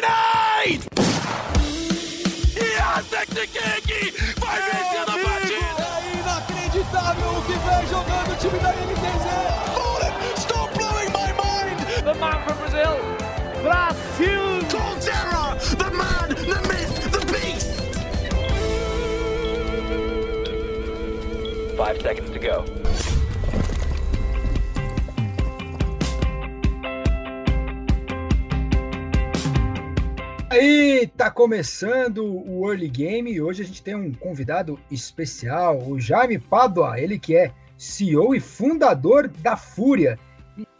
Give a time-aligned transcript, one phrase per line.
[0.00, 0.80] Grenade!
[2.56, 3.04] Yes,
[4.38, 5.84] Vai vencer a partida!
[5.96, 9.26] É inacreditável o que vem jogando o time da NTZ!
[10.40, 11.78] Stop blowing my mind!
[12.02, 12.96] The man from Brazil,
[13.62, 14.60] Brasil!
[14.70, 17.70] Coldzera, the man, the myth, the beast!
[21.76, 22.79] Five seconds to go.
[30.60, 35.98] Aí, tá começando o Early Game e hoje a gente tem um convidado especial, o
[35.98, 40.18] Jaime Padua, ele que é CEO e fundador da Fúria.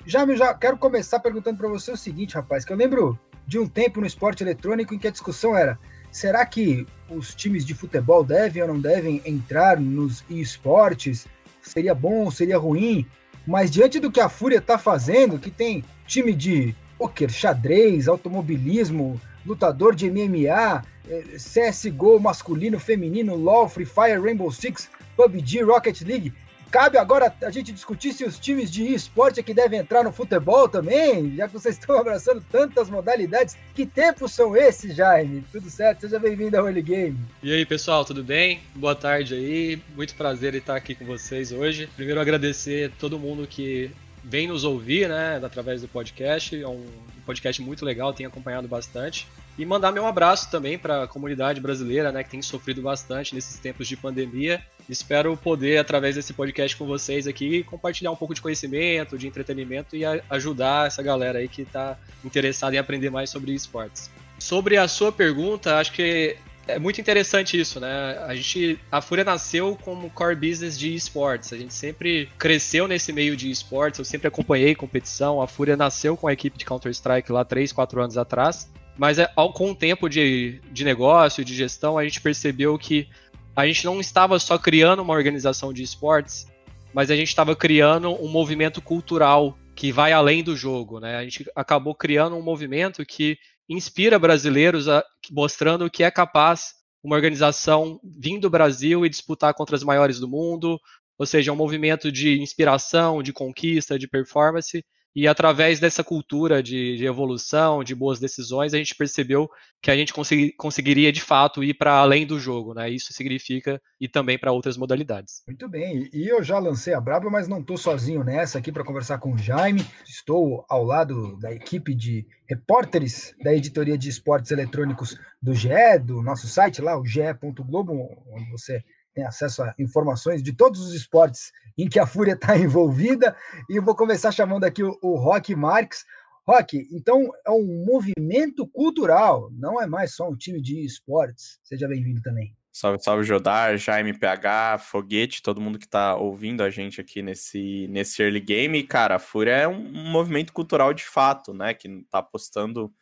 [0.05, 3.67] Jaime, já quero começar perguntando para você o seguinte, rapaz, que eu lembro de um
[3.67, 5.79] tempo no esporte eletrônico em que a discussão era:
[6.13, 11.27] será que os times de futebol devem ou não devem entrar nos esportes?
[11.63, 13.07] Seria bom, seria ruim?
[13.47, 19.19] Mas diante do que a Fúria está fazendo, que tem time de poker, xadrez, automobilismo,
[19.45, 26.33] lutador de MMA, eh, CSGO masculino, feminino, LoL, Free Fire, Rainbow Six, PUBG, Rocket League.
[26.71, 30.13] Cabe agora a gente discutir se os times de esporte é que devem entrar no
[30.13, 33.57] futebol também, já que vocês estão abraçando tantas modalidades.
[33.75, 35.45] Que tempos são esses, Jaime?
[35.51, 36.03] Tudo certo?
[36.03, 37.19] Seja bem-vindo ao Early Game.
[37.43, 38.61] E aí, pessoal, tudo bem?
[38.77, 39.83] Boa tarde aí.
[39.97, 41.89] Muito prazer estar aqui com vocês hoje.
[41.97, 43.91] Primeiro agradecer todo mundo que
[44.23, 46.61] vem nos ouvir, né, através do podcast.
[46.61, 46.85] É um
[47.25, 49.27] podcast muito legal, tenho acompanhado bastante.
[49.59, 53.59] E mandar meu abraço também para a comunidade brasileira, né, que tem sofrido bastante nesses
[53.59, 54.63] tempos de pandemia.
[54.89, 59.97] Espero poder, através desse podcast com vocês aqui, compartilhar um pouco de conhecimento, de entretenimento
[59.97, 64.11] e ajudar essa galera aí que está interessada em aprender mais sobre esportes.
[64.39, 66.37] Sobre a sua pergunta, acho que
[66.67, 68.19] é muito interessante isso, né?
[68.27, 71.53] A gente, a Fúria nasceu como core business de esportes.
[71.53, 73.99] A gente sempre cresceu nesse meio de esportes.
[73.99, 75.43] Eu sempre acompanhei competição.
[75.43, 78.71] A Fúria nasceu com a equipe de Counter Strike lá 3, 4 anos atrás.
[78.97, 83.09] Mas é, ao, com o tempo de, de negócio, de gestão, a gente percebeu que
[83.57, 86.47] a gente não estava só criando uma organização de esportes,
[86.93, 91.17] mas a gente estava criando um movimento cultural que vai além do jogo, né?
[91.17, 93.39] A gente acabou criando um movimento que
[93.71, 99.77] inspira brasileiros a, mostrando que é capaz uma organização vir do Brasil e disputar contra
[99.77, 100.79] as maiores do mundo,
[101.17, 106.97] ou seja, um movimento de inspiração, de conquista, de performance, e através dessa cultura de,
[106.97, 109.51] de, evolução, de boas decisões, a gente percebeu
[109.83, 112.89] que a gente consegui, conseguiria de fato ir para além do jogo, né?
[112.89, 115.43] Isso significa ir também para outras modalidades.
[115.47, 118.85] Muito bem, e eu já lancei a braba, mas não estou sozinho nessa aqui para
[118.85, 119.85] conversar com o Jaime.
[120.07, 126.23] Estou ao lado da equipe de repórteres da editoria de esportes eletrônicos do GE, do
[126.23, 127.93] nosso site lá, o ge.globo,
[128.33, 128.85] onde você
[129.15, 133.37] tem acesso a informações de todos os esportes em que a Fúria está envolvida.
[133.69, 136.05] E vou começar chamando aqui o, o Rock Marques.
[136.47, 141.61] Rock, então é um movimento cultural, não é mais só um time de esportes.
[141.63, 142.57] Seja bem-vindo também.
[142.73, 147.89] Salve, salve, Jodar, Jaime PH, Foguete, todo mundo que está ouvindo a gente aqui nesse,
[147.89, 148.83] nesse early game.
[148.85, 151.75] Cara, a Fúria é um movimento cultural de fato, né?
[151.75, 152.93] Que está apostando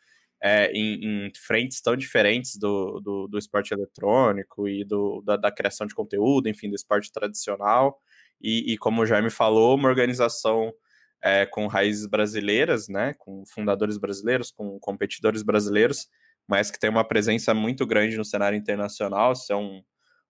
[0.41, 5.51] é, em, em, frentes tão diferentes do, do, do esporte eletrônico e do, da, da,
[5.51, 7.99] criação de conteúdo, enfim, do esporte tradicional.
[8.41, 10.73] E, e como o Jaime falou, uma organização
[11.21, 16.07] é, com raízes brasileiras, né, com fundadores brasileiros, com competidores brasileiros,
[16.47, 19.33] mas que tem uma presença muito grande no cenário internacional.
[19.33, 19.83] Isso é um,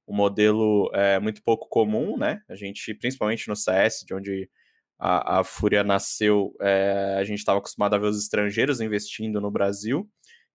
[0.07, 2.41] um modelo é, muito pouco comum, né?
[2.49, 4.49] A gente, principalmente no CS, de onde
[4.99, 9.49] a, a Fúria nasceu, é, a gente estava acostumado a ver os estrangeiros investindo no
[9.49, 10.09] Brasil,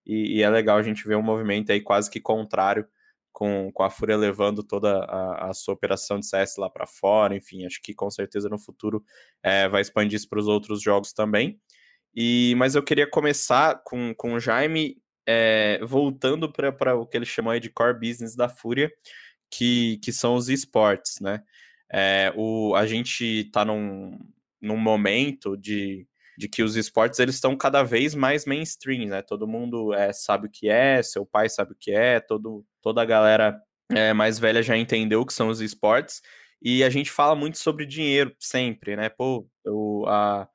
[0.06, 2.87] e, e, é legal a gente ver um movimento aí quase que contrário,
[3.33, 7.34] com, com a Fúria levando toda a, a sua operação de CS lá para fora,
[7.34, 9.03] enfim, acho que com certeza no futuro
[9.43, 11.59] é, vai expandir isso para os outros jogos também.
[12.15, 17.27] E, mas eu queria começar com, com o Jaime é, voltando para o que ele
[17.27, 18.93] chamou de core business da Fúria,
[19.50, 21.43] que, que são os esportes, né?
[21.93, 24.19] É, o, a gente está num,
[24.64, 29.22] num momento de, de que os esportes eles estão cada vez mais mainstream, né?
[29.22, 33.03] Todo mundo é, sabe o que é, seu pai sabe o que é, todo, toda
[33.03, 33.60] a galera
[33.91, 36.22] é, mais velha já entendeu o que são os esportes.
[36.62, 39.09] E a gente fala muito sobre dinheiro sempre, né?
[39.10, 40.48] Pô, eu, a,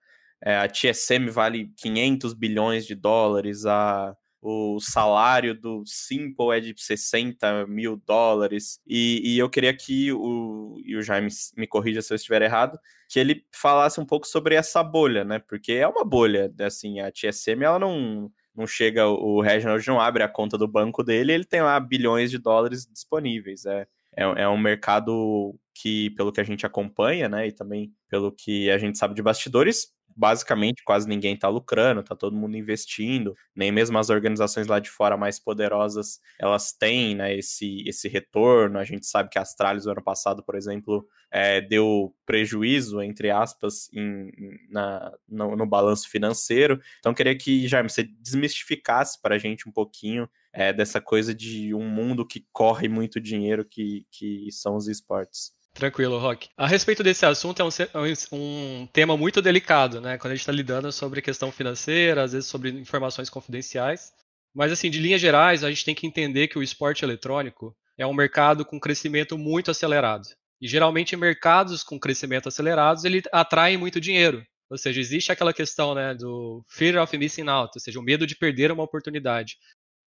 [0.44, 6.74] é, a TSM vale 500 bilhões de dólares, a, o salário do Simple é de
[6.78, 12.14] 60 mil dólares, e, e eu queria que o, e o Jaime me corrija se
[12.14, 15.40] eu estiver errado, que ele falasse um pouco sobre essa bolha, né?
[15.40, 20.24] Porque é uma bolha, assim, a TSM, ela não, não chega, o Reginald não abre
[20.24, 24.48] a conta do banco dele, ele tem lá bilhões de dólares disponíveis, é, é, é
[24.48, 28.98] um mercado que, pelo que a gente acompanha, né, e também pelo que a gente
[28.98, 34.10] sabe de bastidores, basicamente quase ninguém está lucrando, está todo mundo investindo, nem mesmo as
[34.10, 38.80] organizações lá de fora mais poderosas, elas têm né, esse, esse retorno.
[38.80, 43.30] A gente sabe que a Astralis, no ano passado, por exemplo, é, deu prejuízo, entre
[43.30, 44.32] aspas, em,
[44.70, 46.82] na, no, no, balanço financeiro.
[47.00, 51.74] Então, queria que, Jaime, você desmistificasse para a gente um pouquinho é, dessa coisa de
[51.74, 55.59] um mundo que corre muito dinheiro, que, que são os esportes.
[55.74, 56.50] Tranquilo, Rock.
[56.58, 60.18] A respeito desse assunto, é um, é um tema muito delicado, né?
[60.18, 64.12] Quando a gente está lidando sobre questão financeira, às vezes sobre informações confidenciais.
[64.54, 68.06] Mas, assim, de linhas gerais, a gente tem que entender que o esporte eletrônico é
[68.06, 70.28] um mercado com crescimento muito acelerado.
[70.62, 74.44] E, geralmente, mercados com crescimento acelerados, ele atraem muito dinheiro.
[74.70, 78.28] Ou seja, existe aquela questão né, do fear of missing out, ou seja, o medo
[78.28, 79.56] de perder uma oportunidade,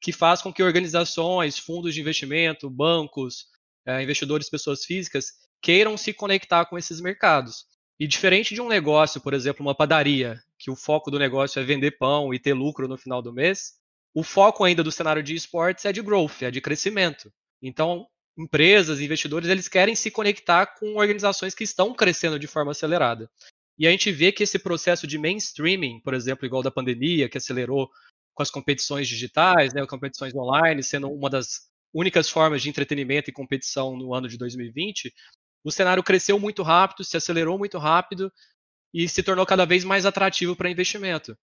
[0.00, 3.46] que faz com que organizações, fundos de investimento, bancos,
[4.02, 7.64] investidores, pessoas físicas, queiram se conectar com esses mercados.
[7.98, 11.64] E diferente de um negócio, por exemplo, uma padaria, que o foco do negócio é
[11.64, 13.74] vender pão e ter lucro no final do mês,
[14.14, 17.32] o foco ainda do cenário de esportes é de growth, é de crescimento.
[17.60, 18.06] Então,
[18.36, 23.30] empresas, investidores, eles querem se conectar com organizações que estão crescendo de forma acelerada.
[23.78, 27.38] E a gente vê que esse processo de mainstreaming, por exemplo, igual da pandemia, que
[27.38, 27.90] acelerou
[28.34, 33.32] com as competições digitais, né, competições online, sendo uma das únicas formas de entretenimento e
[33.32, 35.12] competição no ano de 2020,
[35.64, 38.32] o cenário cresceu muito rápido, se acelerou muito rápido
[38.92, 41.36] e se tornou cada vez mais atrativo para investimento.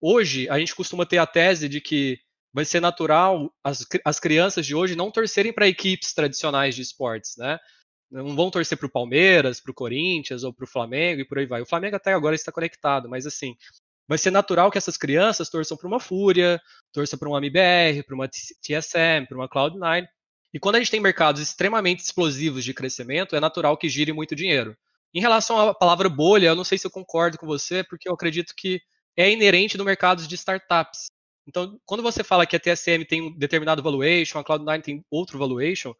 [0.00, 2.18] Hoje, a gente costuma ter a tese de que
[2.52, 7.36] vai ser natural as, as crianças de hoje não torcerem para equipes tradicionais de esportes,
[7.36, 7.58] né?
[8.10, 11.38] Não vão torcer para o Palmeiras, para o Corinthians ou para o Flamengo e por
[11.38, 11.60] aí vai.
[11.60, 13.56] O Flamengo até agora está conectado, mas assim,
[14.08, 16.60] vai ser natural que essas crianças torçam para uma Fúria,
[16.92, 20.06] torçam para uma MBR, para uma TSM, para uma Cloud9,
[20.54, 24.34] e quando a gente tem mercados extremamente explosivos de crescimento, é natural que gire muito
[24.34, 24.76] dinheiro.
[25.12, 28.14] Em relação à palavra bolha, eu não sei se eu concordo com você, porque eu
[28.14, 28.80] acredito que
[29.16, 31.06] é inerente no mercado de startups.
[31.46, 35.38] Então, quando você fala que a TSM tem um determinado valuation, a Cloud9 tem outro
[35.38, 35.94] valuation,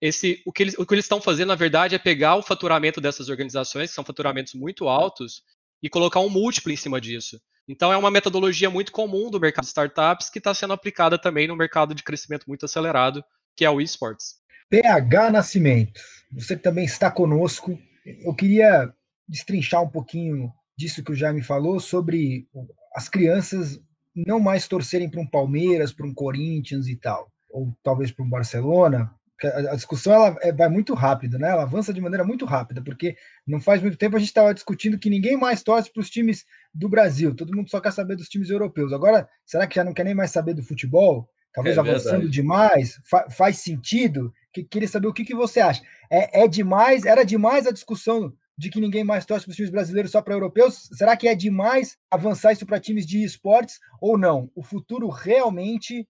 [0.00, 3.00] esse, o, que eles, o que eles estão fazendo, na verdade, é pegar o faturamento
[3.00, 5.42] dessas organizações, que são faturamentos muito altos,
[5.82, 7.40] e colocar um múltiplo em cima disso.
[7.68, 11.46] Então, é uma metodologia muito comum do mercado de startups que está sendo aplicada também
[11.46, 13.22] no mercado de crescimento muito acelerado,
[13.56, 14.36] que é o esportes.
[14.68, 16.00] PH Nascimento,
[16.32, 17.78] você também está conosco.
[18.04, 18.92] Eu queria
[19.28, 22.48] destrinchar um pouquinho disso que o Jaime falou sobre
[22.94, 23.80] as crianças
[24.14, 28.28] não mais torcerem para um Palmeiras, para um Corinthians e tal, ou talvez para um
[28.28, 29.14] Barcelona.
[29.48, 31.50] A discussão ela é, vai muito rápido, né?
[31.50, 33.16] Ela avança de maneira muito rápida, porque
[33.46, 36.44] não faz muito tempo a gente estava discutindo que ninguém mais torce para os times
[36.74, 38.92] do Brasil, todo mundo só quer saber dos times europeus.
[38.92, 41.28] Agora, será que já não quer nem mais saber do futebol?
[41.52, 42.30] talvez é avançando verdade.
[42.30, 44.32] demais, fa faz sentido?
[44.52, 45.82] Que, queria saber o que, que você acha.
[46.10, 49.70] É, é demais, era demais a discussão de que ninguém mais torce para os times
[49.70, 50.88] brasileiros só para europeus?
[50.92, 54.50] Será que é demais avançar isso para times de esportes ou não?
[54.54, 56.06] O futuro realmente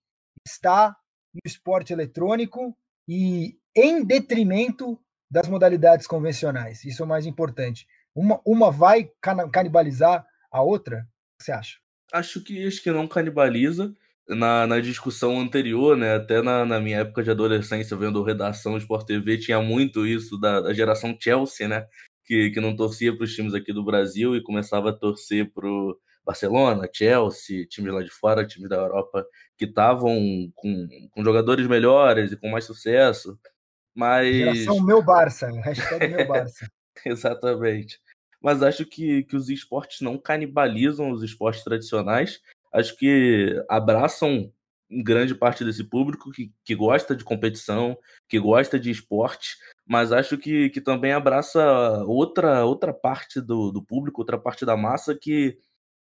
[0.46, 0.96] está
[1.32, 2.76] no esporte eletrônico
[3.10, 4.96] e em detrimento
[5.28, 6.84] das modalidades convencionais.
[6.84, 7.84] Isso é o mais importante.
[8.14, 9.10] Uma, uma vai
[9.52, 10.98] canibalizar a outra?
[10.98, 11.78] O que você acha?
[12.12, 13.92] Acho que acho que não canibaliza
[14.28, 19.04] na, na discussão anterior, né, até na, na minha época de adolescência, vendo redação Sport
[19.04, 21.86] TV, tinha muito isso da, da geração Chelsea, né,
[22.24, 25.68] que, que não torcia para os times aqui do Brasil e começava a torcer para
[26.24, 29.26] Barcelona, Chelsea, times lá de fora, times da Europa,
[29.56, 33.38] que estavam com, com jogadores melhores e com mais sucesso.
[33.94, 34.34] Mas.
[34.34, 36.70] Geração meu Barça, hashtag meu Barça.
[37.04, 38.00] Exatamente.
[38.40, 42.40] Mas acho que, que os esportes não canibalizam os esportes tradicionais
[42.72, 44.52] acho que abraçam
[45.04, 47.96] grande parte desse público que, que gosta de competição,
[48.28, 49.56] que gosta de esporte,
[49.86, 54.76] mas acho que, que também abraça outra, outra parte do, do público, outra parte da
[54.76, 55.56] massa que,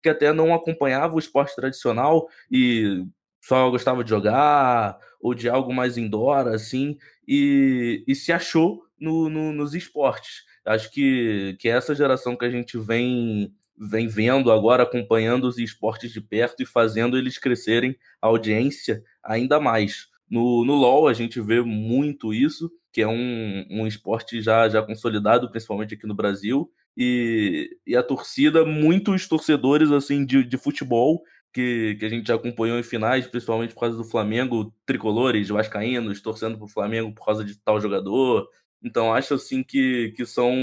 [0.06, 3.04] que até não acompanhava o esporte tradicional e
[3.42, 6.96] só gostava de jogar ou de algo mais indoor, assim,
[7.28, 10.44] e, e se achou no, no, nos esportes.
[10.64, 16.12] Acho que, que essa geração que a gente vem vem vendo agora, acompanhando os esportes
[16.12, 20.08] de perto e fazendo eles crescerem a audiência ainda mais.
[20.30, 24.82] No, no LoL a gente vê muito isso, que é um, um esporte já, já
[24.82, 31.22] consolidado, principalmente aqui no Brasil, e, e a torcida, muitos torcedores assim de, de futebol
[31.52, 36.22] que, que a gente já acompanhou em finais, principalmente por causa do Flamengo, tricolores, vascaínos,
[36.22, 38.48] torcendo para o Flamengo por causa de tal jogador.
[38.82, 40.56] Então acho assim que, que são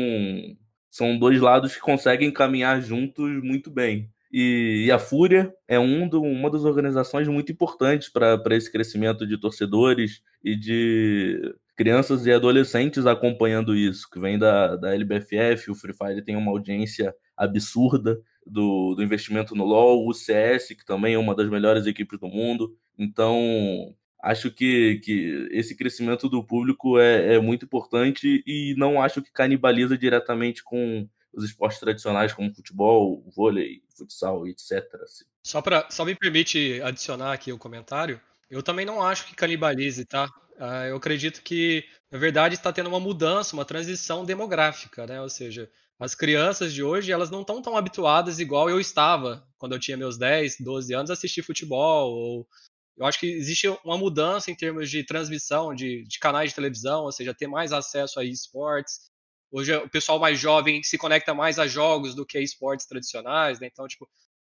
[0.90, 4.10] são dois lados que conseguem caminhar juntos muito bem.
[4.32, 9.26] E, e a Fúria é um do, uma das organizações muito importantes para esse crescimento
[9.26, 15.74] de torcedores e de crianças e adolescentes acompanhando isso, que vem da, da LBFF, o
[15.74, 21.14] Free Fire tem uma audiência absurda do, do investimento no LoL, o CS, que também
[21.14, 22.76] é uma das melhores equipes do mundo.
[22.98, 29.22] Então, acho que, que esse crescimento do público é, é muito importante e não acho
[29.22, 34.82] que canibaliza diretamente com os esportes tradicionais como futebol, vôlei, futsal, etc.
[35.02, 35.24] Assim.
[35.42, 38.20] Só, pra, só me permite adicionar aqui o comentário.
[38.50, 40.28] Eu também não acho que canibalize, tá?
[40.56, 45.20] Uh, eu acredito que, na verdade, está tendo uma mudança, uma transição demográfica, né?
[45.20, 49.74] Ou seja, as crianças de hoje, elas não estão tão habituadas igual eu estava quando
[49.74, 52.12] eu tinha meus 10, 12 anos a assistir futebol.
[52.12, 52.48] Ou...
[52.96, 57.04] Eu acho que existe uma mudança em termos de transmissão de, de canais de televisão,
[57.04, 59.10] ou seja, ter mais acesso a esportes.
[59.50, 63.60] Hoje o pessoal mais jovem se conecta mais a jogos do que a esportes tradicionais,
[63.60, 63.68] né?
[63.70, 64.08] Então, tipo,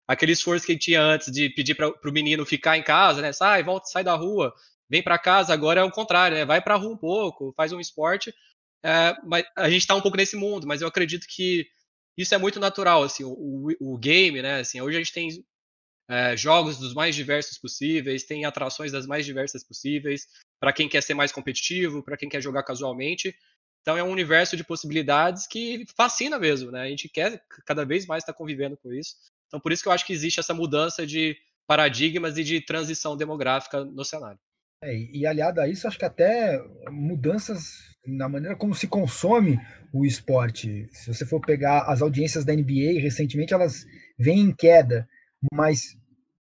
[0.07, 3.31] aquele esforço que tinha antes de pedir para o menino ficar em casa, né?
[3.33, 4.53] Sai, volta, sai da rua,
[4.91, 5.53] vem para casa.
[5.53, 6.43] Agora é o contrário, né?
[6.43, 8.35] Vai para rua um pouco, faz um esporte.
[8.83, 11.65] É, mas a gente está um pouco nesse mundo, mas eu acredito que
[12.17, 14.59] isso é muito natural, assim, o, o game, né?
[14.59, 15.45] Assim, hoje a gente tem
[16.09, 20.27] é, jogos dos mais diversos possíveis, tem atrações das mais diversas possíveis,
[20.59, 23.33] para quem quer ser mais competitivo, para quem quer jogar casualmente.
[23.81, 26.81] Então é um universo de possibilidades que fascina mesmo, né?
[26.81, 29.15] A gente quer cada vez mais estar tá convivendo com isso.
[29.47, 33.15] Então por isso que eu acho que existe essa mudança de paradigmas e de transição
[33.15, 34.39] demográfica no cenário.
[34.83, 36.59] É, e aliado a isso, acho que até
[36.89, 39.59] mudanças na maneira como se consome
[39.93, 40.87] o esporte.
[40.91, 43.85] Se você for pegar as audiências da NBA, recentemente elas
[44.17, 45.07] vêm em queda,
[45.53, 45.95] mas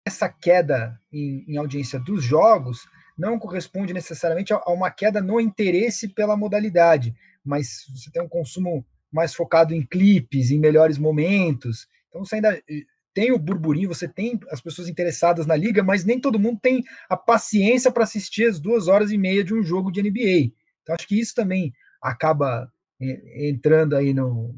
[0.05, 5.41] essa queda em, em audiência dos jogos não corresponde necessariamente a, a uma queda no
[5.41, 11.89] interesse pela modalidade, mas você tem um consumo mais focado em clipes, em melhores momentos.
[12.09, 12.83] Então você ainda eh,
[13.17, 16.85] tem o burburinho, você tem as pessoas interessadas na liga, mas nem todo mundo tem
[17.09, 20.53] a paciência para assistir as duas horas e meia de um jogo de NBA.
[20.83, 22.71] Então acho que isso também acaba
[23.01, 24.55] eh, entrando aí no,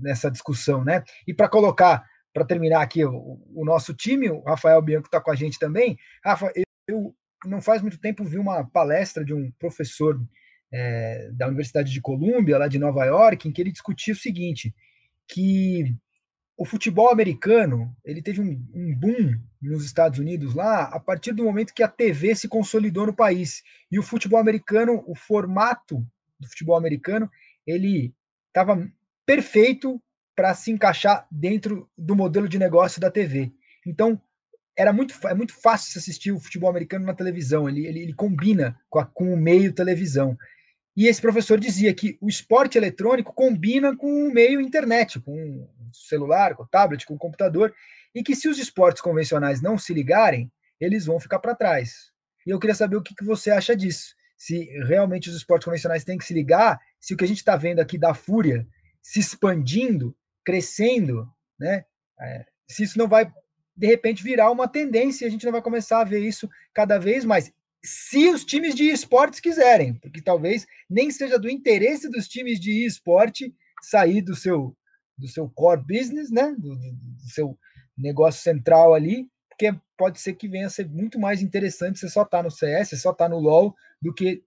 [0.00, 1.04] nessa discussão, né?
[1.28, 2.02] E para colocar,
[2.32, 5.98] para terminar aqui o, o, nosso time, o Rafael Bianco está com a gente também.
[6.24, 7.14] Rafa, eu, eu
[7.44, 10.18] não faz muito tempo vi uma palestra de um professor
[10.72, 14.74] é, da Universidade de Colômbia, lá de Nova York, em que ele discutia o seguinte,
[15.28, 15.94] que
[16.60, 21.42] o futebol americano ele teve um, um, boom nos Estados Unidos lá a partir do
[21.42, 23.62] momento que a TV se consolidou no país.
[23.90, 26.06] E o futebol americano o formato
[26.38, 27.30] do futebol americano
[27.66, 28.14] ele
[28.48, 28.86] estava
[29.24, 29.98] perfeito
[30.36, 33.50] para se encaixar dentro do modelo de negócio da TV
[33.86, 34.20] então
[34.76, 38.78] era muito é muito fácil assistir o futebol americano na televisão ele, ele, ele combina
[38.90, 40.36] com, a, com o meio televisão
[41.00, 45.94] e esse professor dizia que o esporte eletrônico combina com o meio internet, com o
[45.94, 47.74] celular, com o tablet, com o computador,
[48.14, 52.12] e que se os esportes convencionais não se ligarem, eles vão ficar para trás.
[52.46, 54.14] E eu queria saber o que, que você acha disso.
[54.36, 57.56] Se realmente os esportes convencionais têm que se ligar, se o que a gente está
[57.56, 58.68] vendo aqui da fúria
[59.00, 60.14] se expandindo,
[60.44, 61.26] crescendo,
[61.58, 61.86] né?
[62.20, 63.32] É, se isso não vai,
[63.74, 67.24] de repente, virar uma tendência, a gente não vai começar a ver isso cada vez
[67.24, 67.50] mais
[67.84, 72.84] se os times de esportes quiserem, porque talvez nem seja do interesse dos times de
[72.84, 74.76] esporte sair do seu
[75.16, 77.58] do seu core business, né, do, do, seu
[77.96, 82.22] negócio central ali, porque pode ser que venha a ser muito mais interessante você só
[82.22, 84.42] estar tá no CS, só estar tá no LoL, do que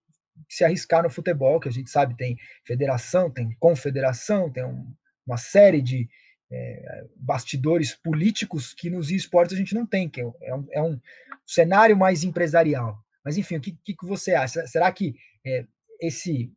[0.50, 4.92] se arriscar no futebol, que a gente sabe tem federação, tem confederação, tem um,
[5.28, 6.10] uma série de
[6.52, 11.00] é, bastidores políticos que nos esportes a gente não tem, que é um, é um
[11.46, 12.98] cenário mais empresarial.
[13.24, 14.65] Mas, enfim, o que, que, você acha?
[14.68, 15.15] Será que
[15.46, 15.65] é,
[16.00, 16.51] esse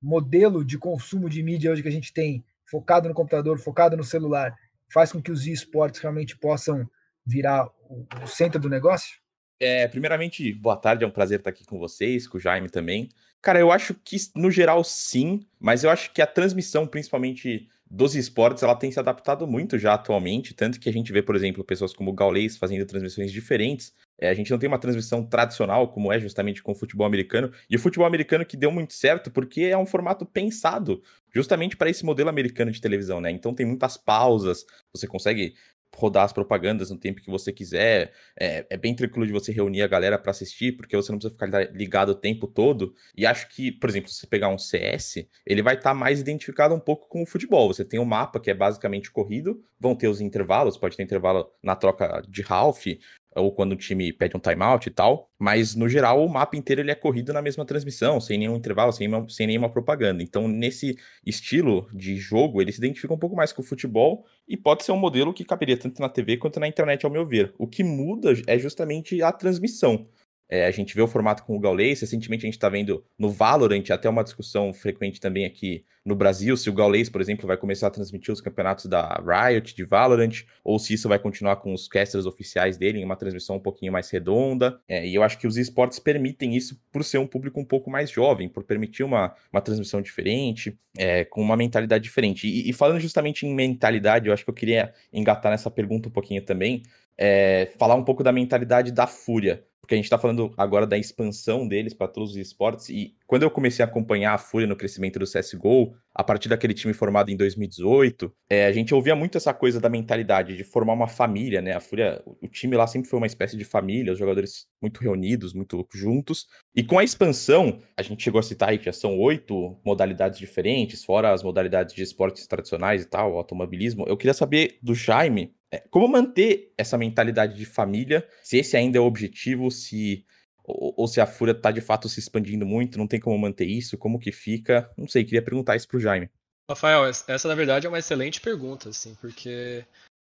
[0.00, 4.04] modelo de consumo de mídia hoje que a gente tem, focado no computador, focado no
[4.04, 4.54] celular,
[4.92, 6.88] faz com que os esportes realmente possam
[7.26, 9.18] virar o, o centro do negócio?
[9.58, 13.10] É, primeiramente, boa tarde, é um prazer estar aqui com vocês, com o Jaime também.
[13.42, 18.14] Cara, eu acho que no geral sim, mas eu acho que a transmissão, principalmente dos
[18.14, 21.64] esportes, ela tem se adaptado muito já atualmente, tanto que a gente vê, por exemplo,
[21.64, 23.92] pessoas como o Gaules fazendo transmissões diferentes.
[24.20, 27.50] É, a gente não tem uma transmissão tradicional, como é justamente com o futebol americano,
[27.68, 31.02] e o futebol americano que deu muito certo, porque é um formato pensado
[31.34, 33.30] justamente para esse modelo americano de televisão, né?
[33.30, 35.54] Então tem muitas pausas, você consegue
[35.96, 38.12] rodar as propagandas no tempo que você quiser.
[38.38, 41.34] É, é bem tranquilo de você reunir a galera para assistir, porque você não precisa
[41.34, 42.94] ficar ligado o tempo todo.
[43.16, 46.20] E acho que, por exemplo, se você pegar um CS, ele vai estar tá mais
[46.20, 47.68] identificado um pouco com o futebol.
[47.68, 51.50] Você tem um mapa que é basicamente corrido, vão ter os intervalos, pode ter intervalo
[51.62, 52.86] na troca de half,
[53.34, 56.80] ou quando o time pede um timeout e tal, mas no geral o mapa inteiro
[56.80, 60.22] ele é corrido na mesma transmissão, sem nenhum intervalo, sem, sem nenhuma propaganda.
[60.22, 64.56] Então, nesse estilo de jogo, ele se identifica um pouco mais com o futebol e
[64.56, 67.54] pode ser um modelo que caberia tanto na TV quanto na internet, ao meu ver.
[67.56, 70.08] O que muda é justamente a transmissão.
[70.50, 73.30] É, a gente vê o formato com o Gaules, recentemente a gente está vendo no
[73.30, 77.56] Valorant até uma discussão frequente também aqui no Brasil, se o Gaules, por exemplo, vai
[77.56, 81.72] começar a transmitir os campeonatos da Riot de Valorant, ou se isso vai continuar com
[81.74, 84.80] os casters oficiais dele em uma transmissão um pouquinho mais redonda.
[84.88, 87.90] É, e eu acho que os esportes permitem isso por ser um público um pouco
[87.90, 92.48] mais jovem, por permitir uma, uma transmissão diferente, é, com uma mentalidade diferente.
[92.48, 96.12] E, e falando justamente em mentalidade, eu acho que eu queria engatar nessa pergunta um
[96.12, 96.82] pouquinho também,
[97.16, 100.96] é, falar um pouco da mentalidade da Fúria porque a gente está falando agora da
[100.96, 104.74] expansão deles para todos os esportes, e quando eu comecei a acompanhar a Fúria no
[104.74, 109.38] crescimento do CSGO, a partir daquele time formado em 2018, é, a gente ouvia muito
[109.38, 111.76] essa coisa da mentalidade de formar uma família, né?
[111.76, 115.54] A Fúria, o time lá sempre foi uma espécie de família, os jogadores muito reunidos,
[115.54, 119.16] muito juntos, e com a expansão, a gente chegou a citar aí que já são
[119.16, 124.76] oito modalidades diferentes, fora as modalidades de esportes tradicionais e tal, automobilismo, eu queria saber
[124.82, 129.70] do Jaime é, como manter essa mentalidade de família, se esse ainda é o objetivo,
[129.70, 130.24] se
[130.64, 133.66] ou, ou se a Fúria está de fato se expandindo muito, não tem como manter
[133.66, 134.90] isso, como que fica?
[134.96, 136.30] Não sei, queria perguntar isso pro Jaime.
[136.68, 139.84] Rafael, essa na verdade é uma excelente pergunta, assim, porque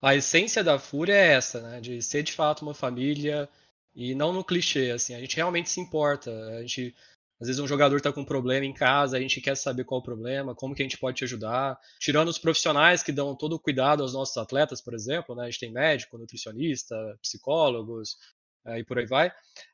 [0.01, 3.47] a essência da Fúria é essa, né, de ser de fato uma família
[3.95, 6.93] e não no clichê, assim, a gente realmente se importa, a gente
[7.39, 9.99] às vezes um jogador está com um problema em casa, a gente quer saber qual
[9.99, 11.77] o problema, como que a gente pode te ajudar.
[11.99, 15.43] Tirando os profissionais que dão todo o cuidado aos nossos atletas, por exemplo, né?
[15.43, 18.17] a gente tem médico, nutricionista, psicólogos
[18.67, 19.31] e por aí vai.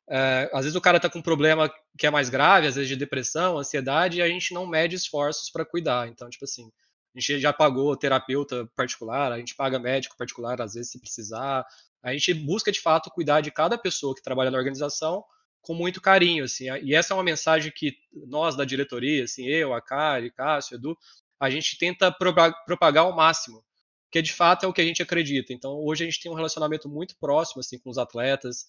[0.09, 2.89] É, às vezes o cara está com um problema que é mais grave, às vezes
[2.89, 6.07] de depressão, ansiedade, e a gente não mede esforços para cuidar.
[6.07, 6.69] Então, tipo assim,
[7.15, 11.65] a gente já pagou terapeuta particular, a gente paga médico particular às vezes se precisar.
[12.03, 15.23] A gente busca de fato cuidar de cada pessoa que trabalha na organização
[15.61, 16.65] com muito carinho, assim.
[16.81, 17.95] E essa é uma mensagem que
[18.27, 20.97] nós da diretoria, assim, eu, a Kari, Cássio, Edu,
[21.39, 23.63] a gente tenta propagar ao máximo,
[24.11, 25.53] porque de fato é o que a gente acredita.
[25.53, 28.67] Então, hoje a gente tem um relacionamento muito próximo, assim, com os atletas.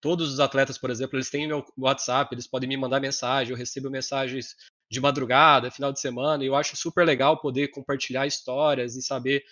[0.00, 3.56] Todos os atletas, por exemplo, eles têm meu WhatsApp, eles podem me mandar mensagem, eu
[3.56, 4.56] recebo mensagens
[4.90, 9.44] de madrugada, final de semana, e eu acho super legal poder compartilhar histórias e saber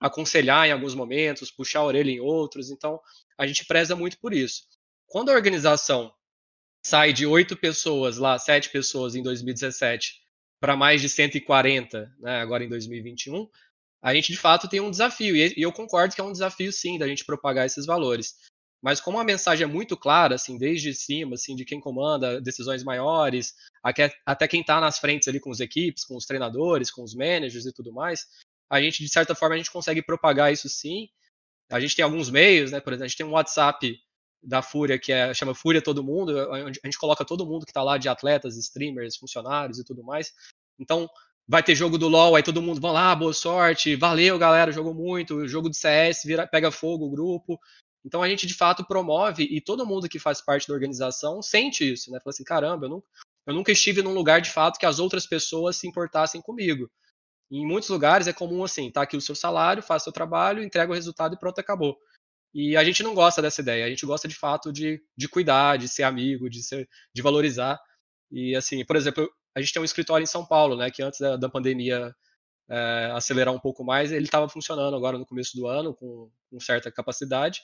[0.00, 2.70] aconselhar em alguns momentos, puxar a orelha em outros.
[2.70, 3.00] Então,
[3.36, 4.62] a gente preza muito por isso.
[5.08, 6.14] Quando a organização
[6.86, 10.22] sai de oito pessoas lá, sete pessoas em 2017,
[10.60, 13.48] para mais de 140, né, agora em 2021,
[14.04, 15.34] a gente de fato tem um desafio.
[15.34, 18.34] E eu concordo que é um desafio sim da gente propagar esses valores.
[18.82, 22.84] Mas como a mensagem é muito clara, assim, desde cima, assim, de quem comanda decisões
[22.84, 27.14] maiores, até quem está nas frentes ali com as equipes, com os treinadores, com os
[27.14, 28.26] managers e tudo mais,
[28.68, 31.08] a gente, de certa forma, a gente consegue propagar isso sim.
[31.70, 32.80] A gente tem alguns meios, né?
[32.80, 33.98] Por exemplo, a gente tem um WhatsApp
[34.42, 37.70] da Fúria, que é, chama Fúria Todo Mundo, onde a gente coloca todo mundo que
[37.70, 40.30] está lá de atletas, streamers, funcionários e tudo mais.
[40.78, 41.08] Então,
[41.46, 44.94] vai ter jogo do LoL, aí todo mundo vai lá, boa sorte, valeu galera, jogou
[44.94, 47.58] muito, jogo de CS, vira, pega fogo o grupo.
[48.04, 51.90] Então a gente de fato promove e todo mundo que faz parte da organização sente
[51.90, 52.18] isso, né?
[52.20, 53.06] Fala assim, caramba, eu nunca,
[53.46, 56.90] eu nunca estive num lugar de fato que as outras pessoas se importassem comigo.
[57.50, 60.90] Em muitos lugares é comum assim, tá aqui o seu salário, faz seu trabalho, entrega
[60.90, 61.96] o resultado e pronto, acabou.
[62.54, 63.84] E a gente não gosta dessa ideia.
[63.84, 67.80] A gente gosta de fato de, de cuidar, de ser amigo, de, ser, de valorizar.
[68.30, 70.90] E assim, por exemplo, a gente tem um escritório em São Paulo, né?
[70.90, 72.14] Que antes da, da pandemia
[72.68, 76.60] é, acelerar um pouco mais, ele estava funcionando agora no começo do ano com, com
[76.60, 77.60] certa capacidade.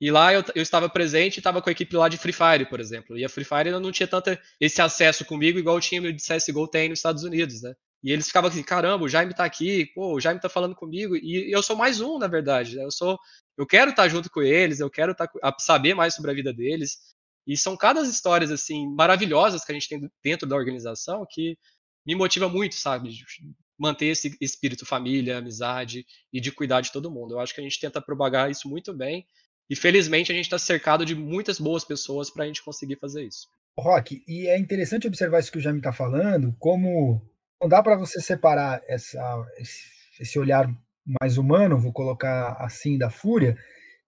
[0.00, 2.66] E lá eu, eu estava presente e estava com a equipe lá de Free Fire,
[2.68, 3.16] por exemplo.
[3.16, 6.66] E a Free Fire não tinha tanto esse acesso comigo igual o time de CSGO
[6.68, 7.74] tem nos Estados Unidos, né?
[8.02, 11.16] E eles ficavam assim, caramba, o Jaime tá aqui, pô, o Jaime tá falando comigo.
[11.16, 12.76] E eu sou mais um, na verdade.
[12.76, 12.84] Né?
[12.84, 13.18] Eu sou
[13.56, 16.98] eu quero estar junto com eles, eu quero estar, saber mais sobre a vida deles.
[17.46, 21.58] E são cada histórias assim maravilhosas que a gente tem dentro da organização que
[22.06, 23.10] me motiva muito, sabe?
[23.78, 27.34] Manter esse espírito família, amizade e de cuidar de todo mundo.
[27.34, 29.26] Eu acho que a gente tenta propagar isso muito bem.
[29.68, 33.24] E felizmente a gente está cercado de muitas boas pessoas para a gente conseguir fazer
[33.24, 33.48] isso.
[33.78, 37.20] Rock, e é interessante observar isso que o Jaime está falando, como
[37.60, 39.18] não dá para você separar essa,
[40.20, 40.70] esse olhar
[41.20, 43.56] mais humano, vou colocar assim, da Fúria,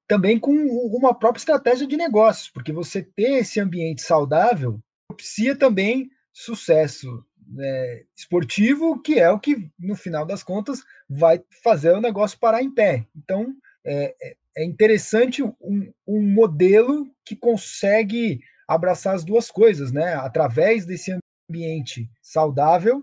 [0.08, 6.10] também com uma própria estratégia de negócios, porque você ter esse ambiente saudável propicia também
[6.32, 12.38] sucesso né, esportivo, que é o que, no final das contas, vai fazer o negócio
[12.38, 13.06] parar em pé.
[13.16, 20.14] Então, é, é, é interessante um, um modelo que consegue abraçar as duas coisas, né?
[20.14, 21.16] Através desse
[21.48, 23.02] ambiente saudável,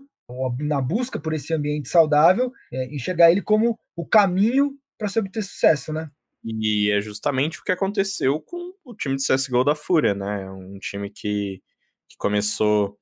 [0.60, 5.42] na busca por esse ambiente saudável, é, enxergar ele como o caminho para se obter
[5.42, 6.10] sucesso, né?
[6.44, 10.50] E é justamente o que aconteceu com o time de CSGO da Fúria, né?
[10.50, 11.62] Um time que,
[12.08, 12.98] que começou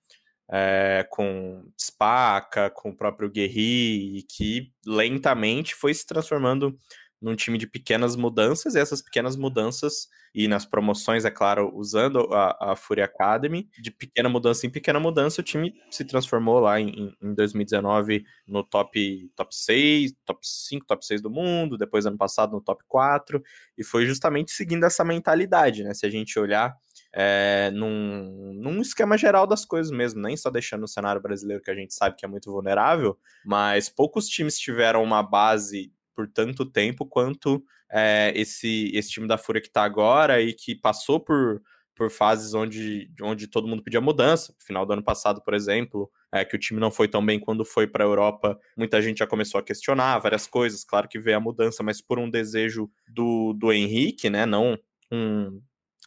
[0.50, 6.76] é, com Spaca, com o próprio Guerri, e que lentamente foi se transformando
[7.22, 12.28] num time de pequenas mudanças, e essas pequenas mudanças, e nas promoções, é claro, usando
[12.32, 16.80] a, a Fury Academy, de pequena mudança em pequena mudança, o time se transformou lá
[16.80, 22.18] em, em 2019 no top, top 6, top 5, top 6 do mundo, depois ano
[22.18, 23.40] passado no top 4,
[23.78, 25.94] e foi justamente seguindo essa mentalidade, né?
[25.94, 26.76] Se a gente olhar
[27.14, 31.70] é, num, num esquema geral das coisas mesmo, nem só deixando o cenário brasileiro que
[31.70, 36.64] a gente sabe que é muito vulnerável, mas poucos times tiveram uma base por tanto
[36.64, 41.62] tempo quanto é, esse, esse time da Fúria que está agora e que passou por,
[41.94, 44.54] por fases onde, onde todo mundo pedia mudança.
[44.58, 47.38] No final do ano passado, por exemplo, é, que o time não foi tão bem
[47.38, 50.84] quando foi para a Europa, muita gente já começou a questionar várias coisas.
[50.84, 54.46] Claro que veio a mudança, mas por um desejo do, do Henrique, né?
[54.46, 54.78] Não
[55.10, 55.60] um,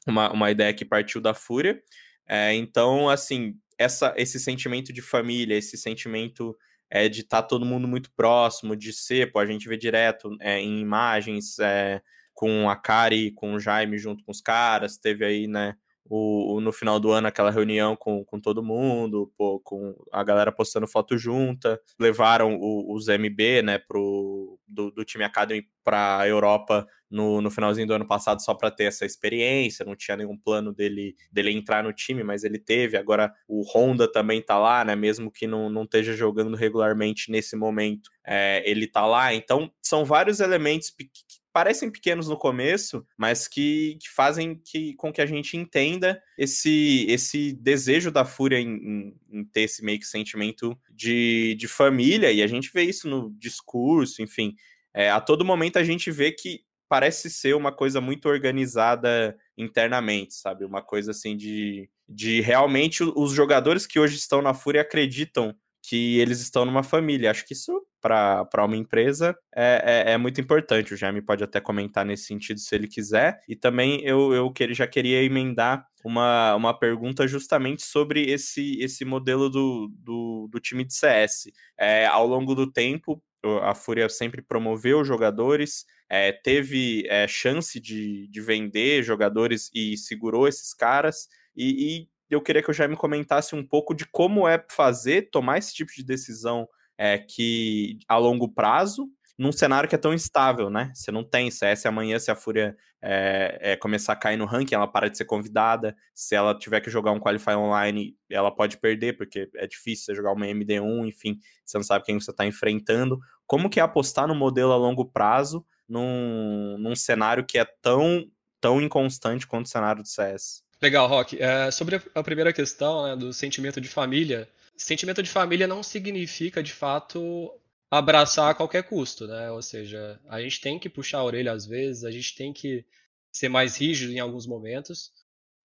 [0.08, 1.82] uma, uma ideia que partiu da Fúria.
[2.28, 6.58] É, então, assim, essa, esse sentimento de família, esse sentimento
[6.90, 10.36] é, de estar tá todo mundo muito próximo, de ser, pô, a gente vê direto
[10.40, 12.02] é, em imagens é,
[12.34, 15.76] com a Kari, com o Jaime junto com os caras, teve aí, né,
[16.08, 20.52] o, no final do ano aquela reunião com, com todo mundo, pô, com a galera
[20.52, 26.88] postando foto junta, levaram o, os MB, né, pro, do, do time Academy para Europa
[27.10, 30.74] no, no finalzinho do ano passado só para ter essa experiência, não tinha nenhum plano
[30.74, 32.98] dele, dele entrar no time, mas ele teve.
[32.98, 34.96] Agora o Honda também tá lá, né?
[34.96, 39.34] Mesmo que não, não esteja jogando regularmente nesse momento, é, ele tá lá.
[39.34, 41.08] Então são vários elementos que
[41.56, 47.06] parecem pequenos no começo, mas que, que fazem que, com que a gente entenda esse,
[47.08, 52.30] esse desejo da Fúria em, em, em, ter esse meio que sentimento de, de família,
[52.30, 54.54] e a gente vê isso no discurso, enfim.
[54.94, 60.34] É, a todo momento a gente vê que parece ser uma coisa muito organizada internamente,
[60.34, 60.66] sabe?
[60.66, 65.56] Uma coisa assim de, de realmente os jogadores que hoje estão na Fúria acreditam
[65.88, 67.30] que eles estão numa família.
[67.32, 70.94] Acho que isso, para uma empresa, é, é, é, muito importante.
[70.94, 73.40] O Jaime pode até comentar nesse sentido se ele quiser.
[73.48, 79.50] E também eu, eu já queria emendar uma, uma pergunta justamente sobre esse, esse modelo
[79.50, 81.52] do, do, do time de CS.
[81.80, 83.22] É, ao longo do tempo,
[83.62, 90.48] a Fúria sempre promoveu jogadores, é, teve é, chance de, de vender jogadores e segurou
[90.48, 91.28] esses caras.
[91.56, 95.58] E, e, eu queria que o Jaime comentasse um pouco de como é fazer, tomar
[95.58, 99.08] esse tipo de decisão é, que a longo prazo,
[99.38, 100.92] num cenário que é tão instável, né?
[100.94, 104.76] Você não tem CS amanhã, se a Fúria é, é, começar a cair no ranking,
[104.76, 105.96] ela para de ser convidada.
[106.14, 110.16] Se ela tiver que jogar um Qualify online, ela pode perder, porque é difícil você
[110.16, 113.20] jogar uma MD1, enfim, você não sabe quem você está enfrentando.
[113.46, 118.26] Como que é apostar no modelo a longo prazo num, num cenário que é tão,
[118.60, 120.65] tão inconstante quanto o cenário do CS.
[120.86, 121.42] Legal, Rock.
[121.42, 126.62] É, sobre a primeira questão né, do sentimento de família, sentimento de família não significa,
[126.62, 127.52] de fato,
[127.90, 129.50] abraçar a qualquer custo, né?
[129.50, 132.86] Ou seja, a gente tem que puxar a orelha às vezes, a gente tem que
[133.32, 135.12] ser mais rígido em alguns momentos,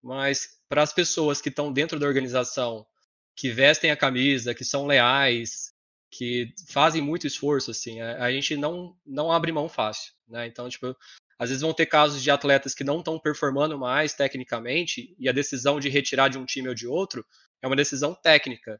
[0.01, 2.88] mas para as pessoas que estão dentro da organização,
[3.36, 5.73] que vestem a camisa, que são leais,
[6.10, 10.47] que fazem muito esforço, assim, a, gente não, não abre mão fácil, né?
[10.47, 10.95] Então, tipo,
[11.39, 15.32] às vezes vão ter casos de atletas que não estão performando mais tecnicamente e a
[15.32, 17.25] decisão de retirar de um time ou de outro
[17.62, 18.80] é uma decisão técnica.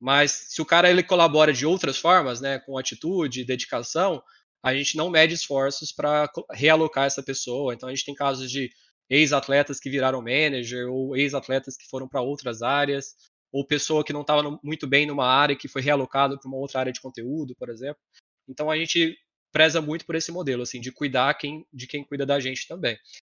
[0.00, 4.20] Mas se o cara ele colabora de outras formas, né, com atitude, dedicação,
[4.62, 7.72] a gente não mede esforços para realocar essa pessoa.
[7.72, 8.70] Então a gente tem casos de
[9.08, 13.14] ex-atletas que viraram manager ou ex-atletas que foram para outras áreas
[13.52, 16.80] ou pessoa que não estava muito bem numa área que foi realocada para uma outra
[16.80, 18.00] área de conteúdo, por exemplo.
[18.48, 19.16] Então a gente
[19.54, 22.98] preza muito por esse modelo, assim, de cuidar quem, de quem cuida da gente também.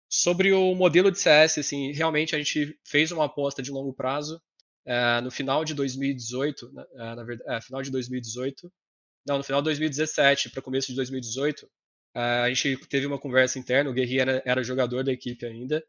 [0.09, 4.41] Sobre o modelo de CS, assim, realmente a gente fez uma aposta de longo prazo
[4.85, 8.71] é, no final de 2018, é, na verdade, é, final de 2018,
[9.27, 11.69] não, no final de 2017 para começo de 2018,
[12.15, 15.83] é, a gente teve uma conversa interna, o Guerri era, era jogador da equipe ainda,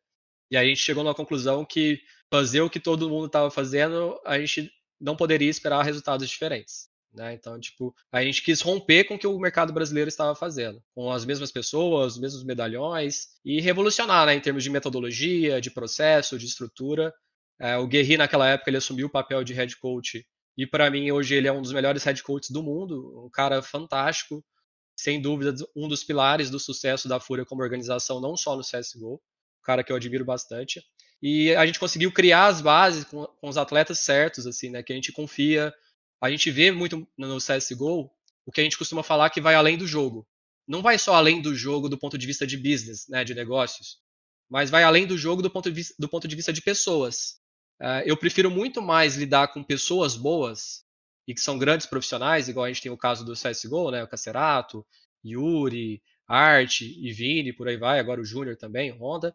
[0.50, 2.00] e aí a gente chegou na conclusão que
[2.32, 6.88] fazer o que todo mundo estava fazendo, a gente não poderia esperar resultados diferentes.
[7.16, 7.32] Né?
[7.32, 11.10] Então, tipo, a gente quis romper com o que o mercado brasileiro estava fazendo, com
[11.10, 16.38] as mesmas pessoas, os mesmos medalhões, e revolucionar né, em termos de metodologia, de processo,
[16.38, 17.12] de estrutura.
[17.58, 20.24] É, o Guerri, naquela época, ele assumiu o papel de head coach,
[20.56, 23.62] e para mim, hoje, ele é um dos melhores head coaches do mundo, um cara
[23.62, 24.44] fantástico,
[24.96, 29.14] sem dúvida, um dos pilares do sucesso da Fúria como organização, não só no CSGO,
[29.14, 30.82] um cara que eu admiro bastante.
[31.22, 34.82] E a gente conseguiu criar as bases com, com os atletas certos, assim, né?
[34.82, 35.72] Que a gente confia.
[36.20, 38.10] A gente vê muito no CSGO
[38.44, 40.26] o que a gente costuma falar que vai além do jogo.
[40.66, 43.24] Não vai só além do jogo do ponto de vista de business, né?
[43.24, 43.98] De negócios.
[44.48, 47.38] Mas vai além do jogo do ponto de vista, do ponto de, vista de pessoas.
[47.80, 50.84] Uh, eu prefiro muito mais lidar com pessoas boas
[51.28, 54.02] e que são grandes profissionais, igual a gente tem o caso do CSGO, né?
[54.02, 54.86] O Cacerato,
[55.24, 59.34] Yuri, Arte e Vini, por aí vai, agora o Júnior também, Honda,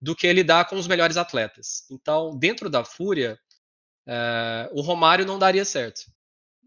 [0.00, 1.86] do que lidar com os melhores atletas.
[1.90, 3.38] Então, dentro da Fúria,
[4.06, 6.02] é, o Romário não daria certo.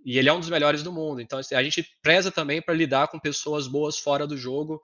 [0.06, 1.22] E ele é um dos melhores do mundo.
[1.22, 4.82] Então, assim, a gente preza também para lidar com pessoas boas fora do jogo.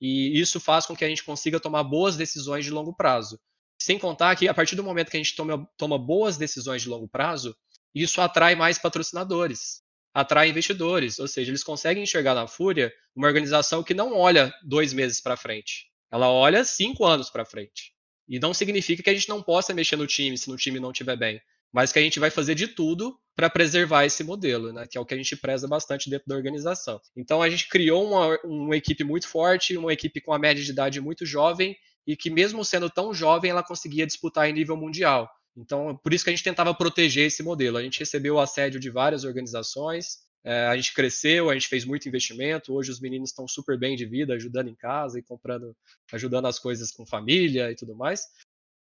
[0.00, 3.40] E isso faz com que a gente consiga tomar boas decisões de longo prazo.
[3.80, 6.88] Sem contar que, a partir do momento que a gente toma, toma boas decisões de
[6.88, 7.56] longo prazo,
[7.94, 11.18] isso atrai mais patrocinadores, atrai investidores.
[11.18, 15.36] Ou seja, eles conseguem enxergar na Fúria uma organização que não olha dois meses para
[15.36, 15.86] frente.
[16.10, 17.92] Ela olha cinco anos para frente.
[18.28, 20.90] E não significa que a gente não possa mexer no time se no time não
[20.90, 21.40] estiver bem
[21.72, 25.00] mas que a gente vai fazer de tudo para preservar esse modelo, né, que é
[25.00, 27.00] o que a gente preza bastante dentro da organização.
[27.16, 30.70] Então a gente criou uma, uma equipe muito forte, uma equipe com a média de
[30.70, 31.76] idade muito jovem
[32.06, 35.30] e que mesmo sendo tão jovem ela conseguia disputar em nível mundial.
[35.56, 37.76] Então por isso que a gente tentava proteger esse modelo.
[37.76, 41.84] A gente recebeu o assédio de várias organizações, é, a gente cresceu, a gente fez
[41.84, 42.74] muito investimento.
[42.74, 45.76] Hoje os meninos estão super bem de vida, ajudando em casa e comprando,
[46.12, 48.22] ajudando as coisas com família e tudo mais.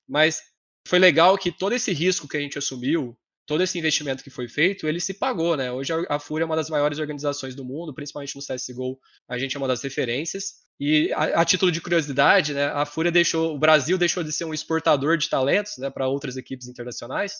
[0.08, 0.42] Mas
[0.88, 4.48] foi legal que todo esse risco que a gente assumiu, todo esse investimento que foi
[4.48, 5.72] feito, ele se pagou, né?
[5.72, 9.56] Hoje a Fúria é uma das maiores organizações do mundo, principalmente no CSGO, a gente
[9.56, 10.62] é uma das referências.
[10.80, 14.46] E a, a título de curiosidade, né, a Fúria deixou, o Brasil deixou de ser
[14.46, 17.34] um exportador de talentos, né, para outras equipes internacionais.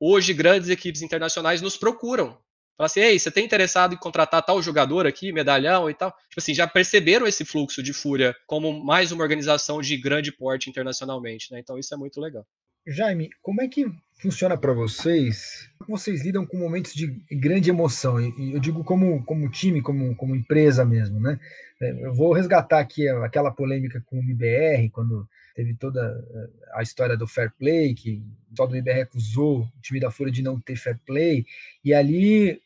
[0.00, 2.38] Hoje grandes equipes internacionais nos procuram
[2.76, 6.10] Fala assim, ei, você tem interessado em contratar tal jogador aqui, medalhão e tal?
[6.10, 10.68] Tipo assim, já perceberam esse fluxo de Fúria como mais uma organização de grande porte
[10.68, 11.60] internacionalmente, né?
[11.60, 12.44] Então isso é muito legal.
[12.86, 13.86] Jaime, como é que
[14.20, 15.70] funciona para vocês?
[15.88, 18.20] Vocês lidam com momentos de grande emoção?
[18.20, 21.40] E eu digo como, como time, como, como empresa mesmo, né?
[21.80, 26.82] É, eu vou resgatar aqui aquela polêmica com o MBR, quando teve toda é, a
[26.82, 30.42] história do fair play, que o tal do MBR acusou o time da Fúria de
[30.42, 31.46] não ter fair play,
[31.82, 32.60] e ali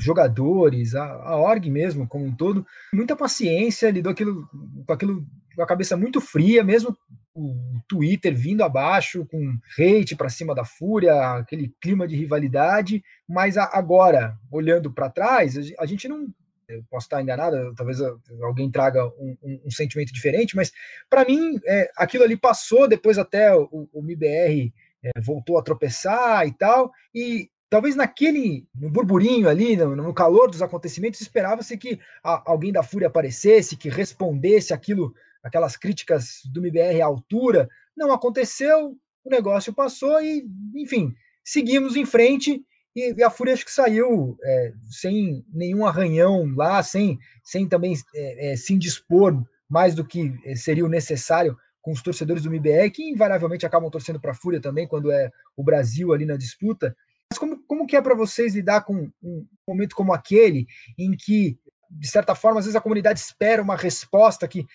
[0.00, 4.48] jogadores, a, a org mesmo, como um todo, muita paciência, lidou aquilo,
[4.84, 6.96] com aquilo com a cabeça muito fria, mesmo
[7.34, 13.56] o Twitter vindo abaixo, com hate para cima da fúria, aquele clima de rivalidade, mas
[13.56, 16.28] agora, olhando para trás, a gente não.
[16.68, 17.98] Eu posso estar enganado, talvez
[18.42, 20.70] alguém traga um, um, um sentimento diferente, mas
[21.08, 26.46] para mim é, aquilo ali passou, depois até o, o MBR é, voltou a tropeçar
[26.46, 31.98] e tal, e talvez naquele no burburinho ali, no, no calor dos acontecimentos, esperava-se que
[32.22, 37.68] a, alguém da Fúria aparecesse, que respondesse aquilo aquelas críticas do MBR à altura.
[37.96, 43.72] Não aconteceu, o negócio passou e, enfim, seguimos em frente e a Fúria acho que
[43.72, 50.04] saiu é, sem nenhum arranhão lá, sem, sem também é, é, se indispor mais do
[50.04, 54.32] que é, seria o necessário com os torcedores do MBR, que invariavelmente acabam torcendo para
[54.32, 56.94] a Fúria também, quando é o Brasil ali na disputa.
[57.30, 60.66] Mas como, como que é para vocês lidar com um momento como aquele,
[60.98, 61.58] em que
[61.90, 64.66] de certa forma, às vezes a comunidade espera uma resposta que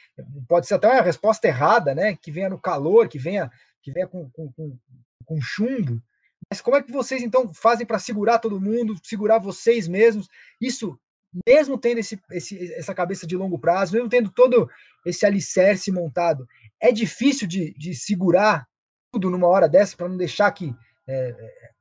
[0.47, 2.15] pode ser até uma resposta errada, né?
[2.15, 3.49] Que venha no calor, que venha,
[3.82, 4.78] que venha com, com, com,
[5.25, 6.01] com chumbo.
[6.49, 10.28] Mas como é que vocês então fazem para segurar todo mundo, segurar vocês mesmos?
[10.60, 10.99] Isso,
[11.47, 14.69] mesmo tendo esse, esse, essa cabeça de longo prazo, mesmo tendo todo
[15.06, 16.45] esse alicerce montado,
[16.80, 18.67] é difícil de, de segurar
[19.12, 20.75] tudo numa hora dessa para não deixar que
[21.08, 21.36] é,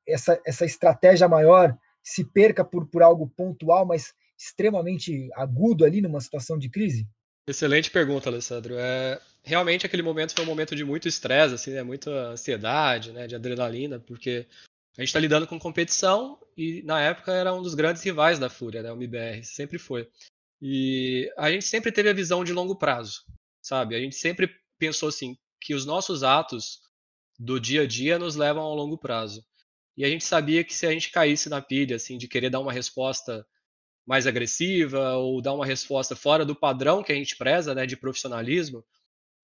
[0.06, 6.20] essa, essa estratégia maior se perca por, por algo pontual, mas extremamente agudo ali numa
[6.20, 7.06] situação de crise?
[7.46, 8.76] Excelente pergunta, Alessandro.
[8.78, 11.82] É, realmente aquele momento foi um momento de muito estresse, assim, né?
[11.82, 13.26] muita ansiedade, né?
[13.26, 14.46] de adrenalina, porque
[14.96, 18.48] a gente está lidando com competição e na época era um dos grandes rivais da
[18.48, 18.90] Fúria, né?
[18.90, 20.08] o MBR, sempre foi.
[20.60, 23.22] E a gente sempre teve a visão de longo prazo,
[23.60, 23.94] sabe?
[23.94, 26.80] A gente sempre pensou assim que os nossos atos
[27.38, 29.44] do dia a dia nos levam ao longo prazo.
[29.96, 32.60] E a gente sabia que se a gente caísse na pilha, assim, de querer dar
[32.60, 33.46] uma resposta
[34.06, 37.96] mais agressiva ou dar uma resposta fora do padrão que a gente preza, né, de
[37.96, 38.84] profissionalismo,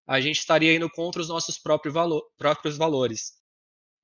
[0.07, 3.35] a gente estaria indo contra os nossos próprios, valor, próprios valores.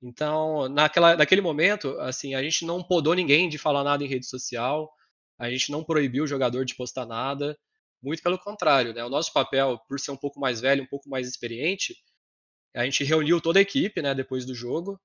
[0.01, 4.27] Então, naquela, naquele momento, assim, a gente não podou ninguém de falar nada em rede
[4.27, 4.91] social,
[5.37, 7.57] a gente não proibiu o jogador de postar nada,
[8.01, 9.03] muito pelo contrário, né?
[9.03, 11.95] O nosso papel, por ser um pouco mais velho, um pouco mais experiente,
[12.75, 14.99] a gente reuniu toda a equipe, né, depois do jogo.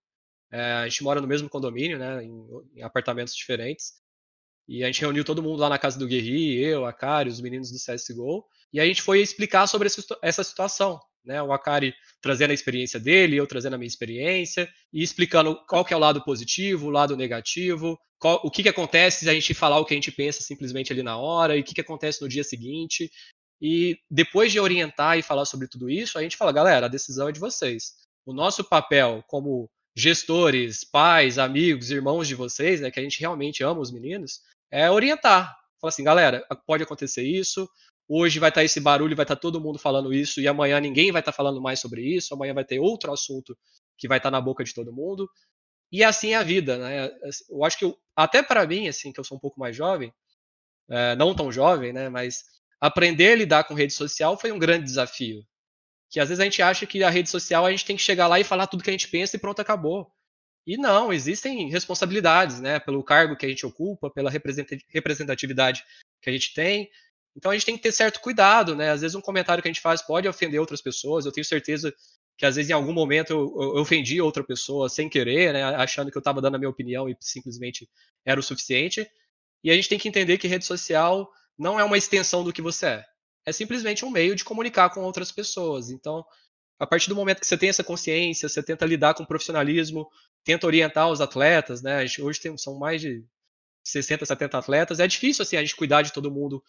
[0.50, 4.01] É, a gente mora no mesmo condomínio, né, em, em apartamentos diferentes.
[4.68, 7.70] E a gente reuniu todo mundo lá na casa do Guerri, eu, Akari, os meninos
[7.70, 9.88] do CSGO, e a gente foi explicar sobre
[10.22, 11.00] essa situação.
[11.24, 11.42] Né?
[11.42, 15.92] O Akari trazendo a experiência dele, eu trazendo a minha experiência, e explicando qual que
[15.92, 19.54] é o lado positivo, o lado negativo, qual, o que, que acontece se a gente
[19.54, 22.22] falar o que a gente pensa simplesmente ali na hora, e o que, que acontece
[22.22, 23.10] no dia seguinte.
[23.60, 27.28] E depois de orientar e falar sobre tudo isso, a gente fala, galera, a decisão
[27.28, 27.92] é de vocês.
[28.24, 33.62] O nosso papel como gestores, pais, amigos, irmãos de vocês, né, que a gente realmente
[33.62, 34.40] ama os meninos,
[34.72, 35.54] é orientar.
[35.80, 37.68] Fala assim, galera, pode acontecer isso,
[38.08, 40.80] hoje vai estar tá esse barulho, vai estar tá todo mundo falando isso, e amanhã
[40.80, 43.56] ninguém vai estar tá falando mais sobre isso, amanhã vai ter outro assunto
[43.98, 45.28] que vai estar na boca de todo mundo.
[45.92, 47.10] E assim é a vida, né?
[47.50, 50.12] Eu acho que eu, até para mim, assim, que eu sou um pouco mais jovem,
[50.90, 52.08] é, não tão jovem, né?
[52.08, 52.44] Mas
[52.80, 55.42] aprender a lidar com rede social foi um grande desafio.
[56.10, 58.26] Que às vezes a gente acha que a rede social a gente tem que chegar
[58.26, 60.10] lá e falar tudo que a gente pensa e pronto, acabou.
[60.66, 62.78] E não, existem responsabilidades, né?
[62.78, 65.84] Pelo cargo que a gente ocupa, pela representatividade
[66.20, 66.88] que a gente tem.
[67.36, 68.90] Então a gente tem que ter certo cuidado, né?
[68.90, 71.24] Às vezes um comentário que a gente faz pode ofender outras pessoas.
[71.24, 71.92] Eu tenho certeza
[72.38, 75.62] que às vezes em algum momento eu, eu ofendi outra pessoa sem querer, né?
[75.62, 77.88] Achando que eu estava dando a minha opinião e simplesmente
[78.24, 79.08] era o suficiente.
[79.64, 82.62] E a gente tem que entender que rede social não é uma extensão do que
[82.62, 83.04] você é.
[83.44, 85.90] É simplesmente um meio de comunicar com outras pessoas.
[85.90, 86.24] Então,
[86.82, 90.10] a partir do momento que você tem essa consciência, você tenta lidar com profissionalismo,
[90.42, 92.04] tenta orientar os atletas, né?
[92.18, 93.24] Hoje tem, são mais de
[93.84, 94.98] 60, 70 atletas.
[94.98, 96.60] É difícil assim a gente cuidar de todo mundo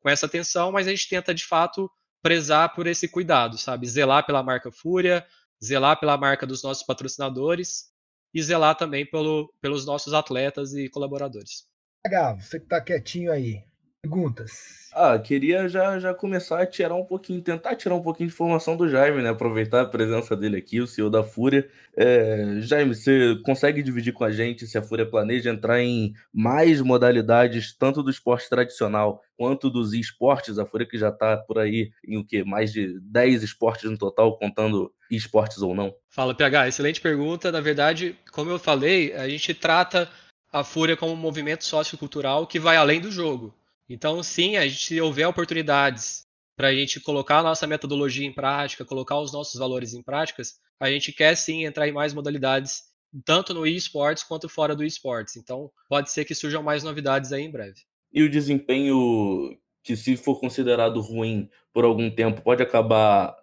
[0.00, 1.90] com essa atenção, mas a gente tenta de fato
[2.22, 3.86] prezar por esse cuidado, sabe?
[3.86, 5.26] Zelar pela marca Fúria,
[5.62, 7.90] zelar pela marca dos nossos patrocinadores
[8.32, 11.66] e zelar também pelo, pelos nossos atletas e colaboradores.
[12.06, 13.67] Legal, você que tá quietinho aí.
[14.00, 14.88] Perguntas.
[14.94, 18.76] Ah, queria já, já começar a tirar um pouquinho, tentar tirar um pouquinho de informação
[18.76, 19.30] do Jaime, né?
[19.30, 21.68] Aproveitar a presença dele aqui, o CEO da Fúria.
[21.96, 26.80] É, Jaime, você consegue dividir com a gente se a Fúria planeja entrar em mais
[26.80, 30.58] modalidades, tanto do esporte tradicional quanto dos esportes?
[30.58, 32.44] A Fúria que já está por aí em o quê?
[32.44, 35.92] Mais de 10 esportes no total, contando esportes ou não?
[36.08, 37.50] Fala, PH, excelente pergunta.
[37.50, 40.08] Na verdade, como eu falei, a gente trata
[40.52, 43.54] a Fúria como um movimento sociocultural que vai além do jogo.
[43.88, 48.32] Então, sim, a gente, se houver oportunidades para a gente colocar a nossa metodologia em
[48.32, 52.82] prática, colocar os nossos valores em práticas, a gente quer sim entrar em mais modalidades,
[53.24, 55.36] tanto no esportes quanto fora do esportes.
[55.36, 57.80] Então, pode ser que surjam mais novidades aí em breve.
[58.12, 63.34] E o desempenho que, se for considerado ruim por algum tempo, pode acabar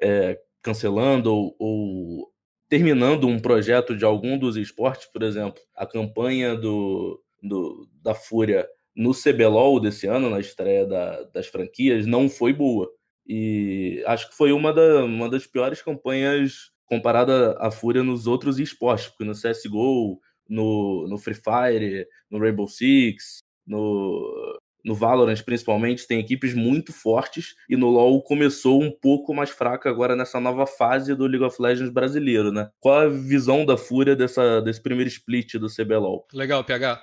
[0.00, 2.32] é, cancelando ou, ou
[2.68, 8.66] terminando um projeto de algum dos esportes, por exemplo, a campanha do, do da Fúria
[8.94, 12.90] no CBLOL desse ano, na estreia da, das franquias, não foi boa.
[13.26, 18.58] E acho que foi uma, da, uma das piores campanhas comparada à Fúria nos outros
[18.58, 26.06] esportes, porque no CSGO, no, no Free Fire, no Rainbow Six, no, no Valorant principalmente,
[26.06, 30.66] tem equipes muito fortes e no LoL começou um pouco mais fraca agora nessa nova
[30.66, 32.68] fase do League of Legends brasileiro, né?
[32.80, 36.26] Qual a visão da Fúria dessa, desse primeiro split do CBLOL?
[36.34, 37.02] Legal, PH.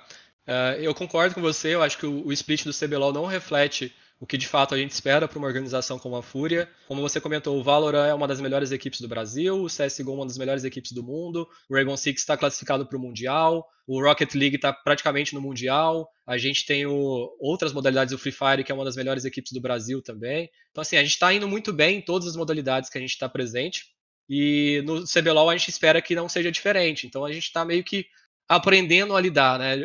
[0.50, 3.94] Uh, eu concordo com você, eu acho que o, o split do CBLOL não reflete
[4.18, 6.68] o que de fato a gente espera para uma organização como a Fúria.
[6.88, 10.14] Como você comentou, o Valorant é uma das melhores equipes do Brasil, o CSGO é
[10.14, 14.02] uma das melhores equipes do mundo, o Rainbow Six está classificado para o Mundial, o
[14.02, 18.64] Rocket League está praticamente no Mundial, a gente tem o, outras modalidades, o Free Fire,
[18.64, 20.50] que é uma das melhores equipes do Brasil também.
[20.72, 23.12] Então, assim, a gente está indo muito bem em todas as modalidades que a gente
[23.12, 23.84] está presente,
[24.28, 27.06] e no CBLOL a gente espera que não seja diferente.
[27.06, 28.04] Então, a gente está meio que
[28.48, 29.76] aprendendo a lidar, né?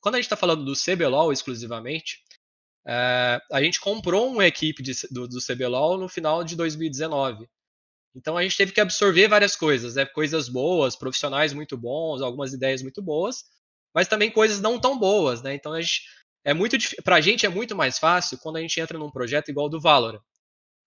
[0.00, 2.22] Quando a gente está falando do CBLOL exclusivamente,
[2.86, 7.46] é, a gente comprou uma equipe de, do, do CBLOL no final de 2019.
[8.14, 10.04] Então a gente teve que absorver várias coisas, né?
[10.06, 13.44] coisas boas, profissionais muito bons, algumas ideias muito boas,
[13.94, 15.54] mas também coisas não tão boas, né?
[15.54, 16.02] Então a gente
[16.44, 19.50] é muito para a gente é muito mais fácil quando a gente entra num projeto
[19.50, 20.20] igual do Valorant,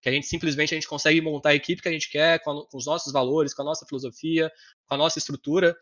[0.02, 2.52] que a gente simplesmente a gente consegue montar a equipe que a gente quer com,
[2.52, 4.52] a, com os nossos valores, com a nossa filosofia,
[4.86, 5.76] com a nossa estrutura,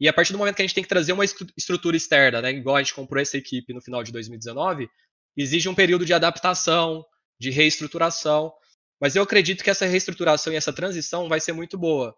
[0.00, 2.50] e a partir do momento que a gente tem que trazer uma estrutura externa, né,
[2.50, 4.88] igual a gente comprou essa equipe no final de 2019,
[5.36, 7.04] exige um período de adaptação,
[7.38, 8.52] de reestruturação.
[9.00, 12.16] Mas eu acredito que essa reestruturação e essa transição vai ser muito boa.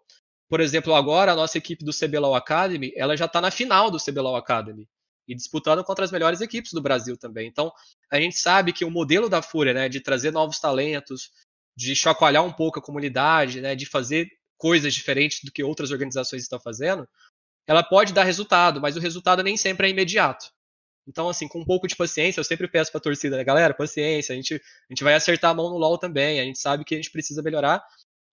[0.49, 3.99] Por exemplo, agora a nossa equipe do CBLOL Academy, ela já está na final do
[3.99, 4.87] CBLOL Academy
[5.27, 7.47] e disputando contra as melhores equipes do Brasil também.
[7.47, 7.71] Então,
[8.09, 11.31] a gente sabe que o modelo da Fúria, né, de trazer novos talentos,
[11.75, 16.41] de chacoalhar um pouco a comunidade, né, de fazer coisas diferentes do que outras organizações
[16.41, 17.07] estão fazendo,
[17.67, 20.47] ela pode dar resultado, mas o resultado nem sempre é imediato.
[21.07, 23.73] Então, assim, com um pouco de paciência, eu sempre peço para a torcida, né, galera,
[23.73, 26.83] paciência, a gente, a gente vai acertar a mão no LoL também, a gente sabe
[26.83, 27.83] que a gente precisa melhorar.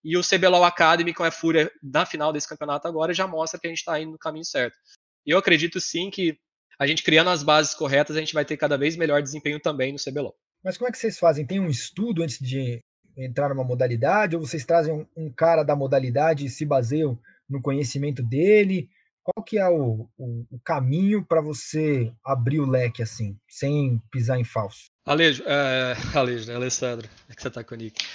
[0.03, 3.65] E o CBLOL Academy, com a Fúria na final desse campeonato agora, já mostra que
[3.65, 4.77] a gente está indo no caminho certo.
[5.25, 6.37] E eu acredito sim que
[6.77, 9.93] a gente criando as bases corretas, a gente vai ter cada vez melhor desempenho também
[9.93, 10.35] no CBLOL.
[10.63, 11.45] Mas como é que vocês fazem?
[11.45, 12.81] Tem um estudo antes de
[13.17, 14.35] entrar numa modalidade?
[14.35, 17.17] Ou vocês trazem um, um cara da modalidade e se baseiam
[17.49, 18.89] no conhecimento dele?
[19.25, 24.39] Qual que é o, o, o caminho para você abrir o leque assim, sem pisar
[24.39, 24.85] em falso?
[25.03, 26.55] Alejo, é, Alejo, né?
[26.55, 28.05] Alessandro, é que você tá com o Nick.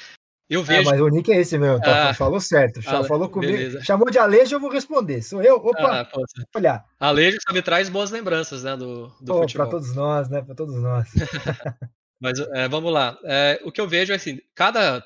[0.49, 0.81] Eu é, vejo...
[0.81, 2.81] É, mas o Nick é esse mesmo, tá, ah, falou certo.
[2.87, 3.09] Ale...
[3.09, 3.53] falou comigo.
[3.53, 3.83] Beleza.
[3.83, 5.21] Chamou de Alejo, eu vou responder.
[5.23, 5.57] Sou eu.
[5.57, 6.09] Opa, ah,
[6.57, 6.85] olhar.
[7.01, 9.67] Alejo só me traz boas lembranças, né, do, do Pô, futebol.
[9.67, 10.43] Para todos nós, né?
[10.43, 11.09] Para todos nós.
[12.21, 13.19] Mas é, vamos lá.
[13.25, 15.05] É, o que eu vejo é assim, cada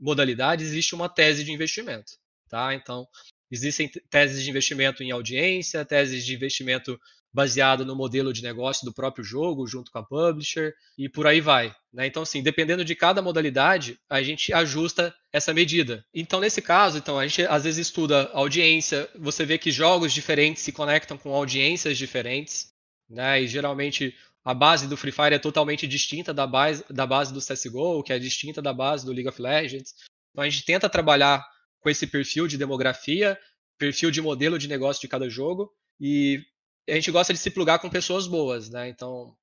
[0.00, 2.12] modalidade existe uma tese de investimento,
[2.48, 2.74] tá?
[2.74, 3.06] Então,
[3.50, 6.98] existem teses de investimento em audiência, teses de investimento
[7.32, 11.38] baseado no modelo de negócio do próprio jogo, junto com a publisher, e por aí
[11.38, 11.74] vai.
[11.92, 12.06] Né?
[12.06, 16.02] Então, assim, dependendo de cada modalidade, a gente ajusta essa medida.
[16.14, 20.62] Então, nesse caso, então, a gente às vezes estuda audiência, você vê que jogos diferentes
[20.62, 22.72] se conectam com audiências diferentes,
[23.08, 23.42] né?
[23.42, 27.40] E geralmente a base do Free Fire é totalmente distinta da base, da base do
[27.40, 29.92] CSGO, que é distinta da base do League of Legends.
[30.30, 31.44] Então a gente tenta trabalhar
[31.86, 33.38] com esse perfil de demografia,
[33.78, 36.44] perfil de modelo de negócio de cada jogo, e
[36.88, 38.88] a gente gosta de se plugar com pessoas boas, né?
[38.88, 39.36] Então,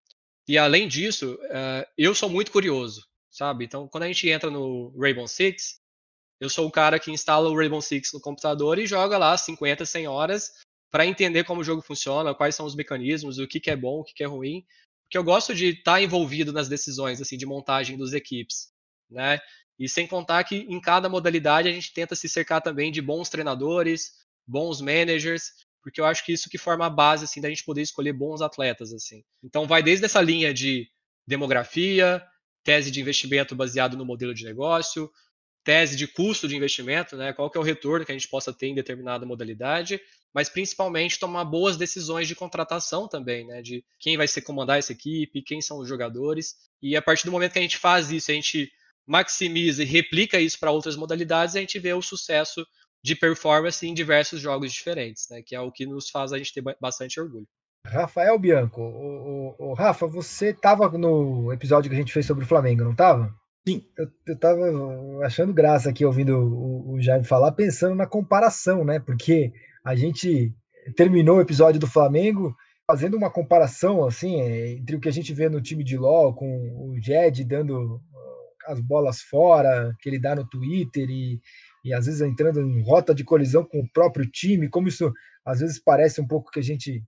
[0.46, 3.64] e além disso, uh, eu sou muito curioso, sabe?
[3.64, 5.80] Então, quando a gente entra no Rainbow Six,
[6.38, 9.86] eu sou o cara que instala o Rainbow Six no computador e joga lá 50,
[9.86, 10.52] 100 horas
[10.92, 14.02] para entender como o jogo funciona, quais são os mecanismos, o que, que é bom,
[14.02, 14.66] o que, que é ruim,
[15.06, 18.68] porque eu gosto de estar tá envolvido nas decisões assim de montagem dos equipes,
[19.10, 19.40] né?
[19.84, 23.28] E sem contar que em cada modalidade a gente tenta se cercar também de bons
[23.28, 24.14] treinadores,
[24.48, 27.82] bons managers, porque eu acho que isso que forma a base assim da gente poder
[27.82, 29.26] escolher bons atletas assim.
[29.44, 30.88] Então vai desde essa linha de
[31.28, 32.26] demografia,
[32.64, 35.12] tese de investimento baseado no modelo de negócio,
[35.66, 37.34] tese de custo de investimento, né?
[37.34, 40.00] Qual que é o retorno que a gente possa ter em determinada modalidade,
[40.34, 43.62] mas principalmente tomar boas decisões de contratação também, né?
[43.62, 46.56] De quem vai ser comandar essa equipe, quem são os jogadores.
[46.82, 48.72] E a partir do momento que a gente faz isso, a gente
[49.08, 52.66] maximiza e replica isso para outras modalidades, a gente vê o sucesso
[53.04, 55.42] de performance em diversos jogos diferentes, né?
[55.46, 57.48] Que é o que nos faz a gente ter bastante orgulho.
[57.86, 62.46] Rafael Bianco, o, o, o Rafa, você estava no episódio que a gente fez sobre
[62.46, 63.34] o Flamengo, não estava?
[63.68, 63.86] Sim.
[63.98, 64.62] Eu, eu tava
[65.24, 69.00] achando graça aqui ouvindo o, o Jaime falar, pensando na comparação, né?
[69.00, 69.52] Porque
[69.84, 70.54] a gente
[70.96, 75.34] terminou o episódio do Flamengo fazendo uma comparação assim é, entre o que a gente
[75.34, 78.02] vê no time de LoL com o Jed dando
[78.68, 81.42] as bolas fora que ele dá no Twitter e,
[81.84, 85.12] e às vezes entrando em rota de colisão com o próprio time, como isso
[85.46, 87.04] às vezes parece um pouco que a gente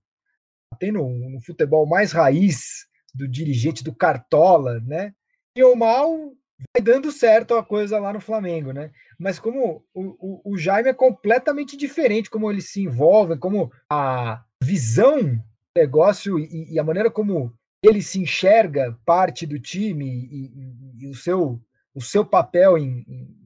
[0.78, 5.12] tem no, no futebol mais raiz do dirigente do Cartola, né?
[5.56, 6.32] E o mal
[6.74, 8.90] vai dando certo a coisa lá no Flamengo, né?
[9.18, 14.44] Mas como o, o, o, Jaime é completamente diferente, como ele se envolve, como a
[14.62, 15.42] visão
[15.76, 17.52] negócio e, e a maneira como
[17.82, 21.60] ele se enxerga parte do time e, e, e o, seu,
[21.94, 23.36] o seu papel em, em,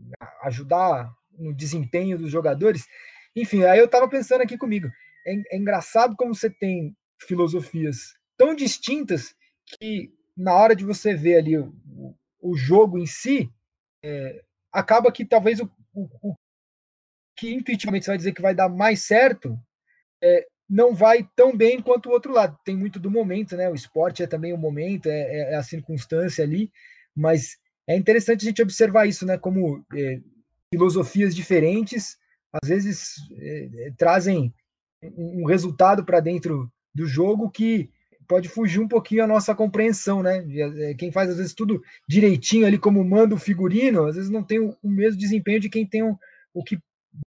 [0.42, 2.86] ajudar no desempenho dos jogadores.
[3.34, 4.88] Enfim, aí eu estava pensando aqui comigo.
[5.26, 9.34] É, é engraçado como você tem filosofias tão distintas
[9.66, 11.74] que na hora de você ver ali o,
[12.40, 13.52] o jogo em si,
[14.02, 16.34] é, acaba que talvez o, o, o,
[17.36, 19.58] que intuitivamente você vai dizer que vai dar mais certo
[20.22, 22.56] é, não vai tão bem quanto o outro lado.
[22.64, 23.68] Tem muito do momento, né?
[23.68, 26.70] O esporte é também o momento, é, é, é a circunstância ali,
[27.14, 27.58] mas
[27.88, 29.36] é interessante a gente observar isso, né?
[29.36, 30.20] Como é,
[30.72, 32.16] filosofias diferentes
[32.52, 34.54] às vezes é, é, trazem
[35.16, 37.90] um resultado para dentro do jogo que
[38.28, 40.44] pode fugir um pouquinho a nossa compreensão, né?
[40.82, 44.44] É, quem faz às vezes tudo direitinho ali como manda o figurino, às vezes não
[44.44, 46.16] tem o, mesmo desempenho de quem tem o,
[46.54, 46.78] o que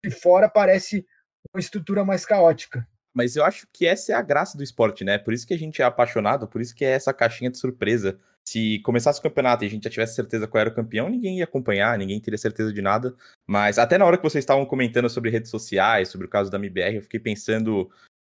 [0.03, 1.05] de fora parece
[1.51, 2.87] uma estrutura mais caótica.
[3.14, 5.18] Mas eu acho que essa é a graça do esporte, né?
[5.18, 8.18] Por isso que a gente é apaixonado, por isso que é essa caixinha de surpresa.
[8.43, 11.39] Se começasse o campeonato e a gente já tivesse certeza qual era o campeão, ninguém
[11.39, 13.14] ia acompanhar, ninguém teria certeza de nada.
[13.45, 16.57] Mas até na hora que vocês estavam comentando sobre redes sociais, sobre o caso da
[16.57, 17.91] MBR, eu fiquei pensando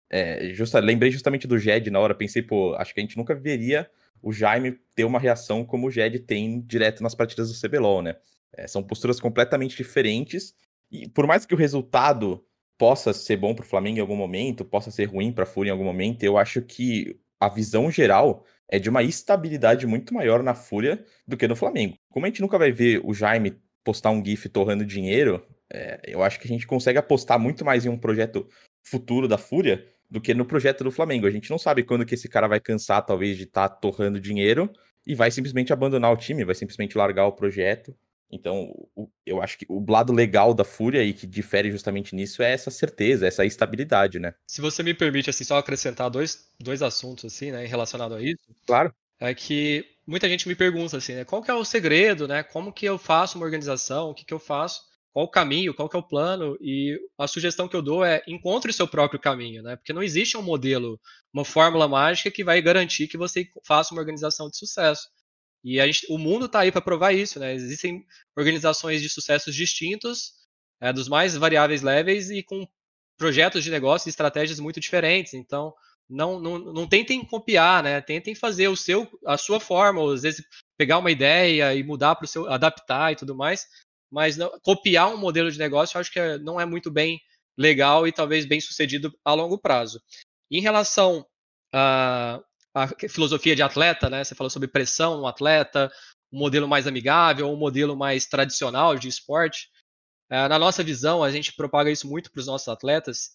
[0.09, 3.35] é, justa, lembrei justamente do Jed na hora, pensei, pô, acho que a gente nunca
[3.35, 3.89] veria
[4.21, 8.15] o Jaime ter uma reação como o Jed tem direto nas partidas do CBLOL, né?
[8.53, 10.55] É, são posturas completamente diferentes,
[10.89, 12.43] e por mais que o resultado
[12.77, 15.69] possa ser bom para o Flamengo em algum momento, possa ser ruim para a Fúria
[15.69, 20.43] em algum momento, eu acho que a visão geral é de uma estabilidade muito maior
[20.43, 21.97] na Fúria do que no Flamengo.
[22.09, 26.21] Como a gente nunca vai ver o Jaime postar um GIF torrando dinheiro, é, eu
[26.21, 28.47] acho que a gente consegue apostar muito mais em um projeto
[28.83, 31.27] futuro da Fúria do que no projeto do Flamengo.
[31.27, 34.19] A gente não sabe quando que esse cara vai cansar, talvez, de estar tá torrando
[34.19, 34.69] dinheiro
[35.05, 37.95] e vai simplesmente abandonar o time, vai simplesmente largar o projeto.
[38.31, 38.73] Então,
[39.25, 42.69] eu acho que o lado legal da Fúria e que difere justamente nisso é essa
[42.69, 44.33] certeza, essa estabilidade, né?
[44.47, 48.43] Se você me permite, assim, só acrescentar dois, dois assuntos, assim, né, relacionado a isso.
[48.65, 48.93] Claro.
[49.19, 52.73] É que muita gente me pergunta, assim, né, qual que é o segredo, né, como
[52.73, 54.81] que eu faço uma organização, o que que eu faço
[55.17, 58.21] qual o caminho, qual que é o plano, e a sugestão que eu dou é
[58.27, 59.75] encontre o seu próprio caminho, né?
[59.75, 60.99] Porque não existe um modelo,
[61.33, 65.09] uma fórmula mágica que vai garantir que você faça uma organização de sucesso.
[65.63, 67.53] E gente, o mundo está aí para provar isso, né?
[67.53, 68.05] Existem
[68.37, 70.33] organizações de sucessos distintos,
[70.79, 72.67] é, dos mais variáveis levels e com
[73.17, 75.33] projetos de negócio e estratégias muito diferentes.
[75.33, 75.73] Então,
[76.09, 77.99] não, não, não tentem copiar, né?
[78.01, 80.45] Tentem fazer o seu, a sua forma, às vezes
[80.77, 83.67] pegar uma ideia e mudar para o seu, adaptar e tudo mais,
[84.11, 87.19] mas não, copiar um modelo de negócio eu acho que é, não é muito bem
[87.57, 90.01] legal e talvez bem sucedido a longo prazo.
[90.49, 91.25] Em relação
[91.73, 92.41] à,
[92.83, 94.23] à filosofia de atleta, né?
[94.23, 95.91] Você falou sobre pressão no atleta,
[96.31, 99.69] um modelo mais amigável, um modelo mais tradicional de esporte.
[100.29, 103.31] É, na nossa visão, a gente propaga isso muito para os nossos atletas,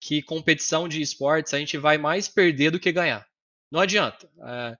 [0.00, 3.26] que competição de esportes a gente vai mais perder do que ganhar.
[3.70, 4.28] Não adianta.
[4.44, 4.76] É,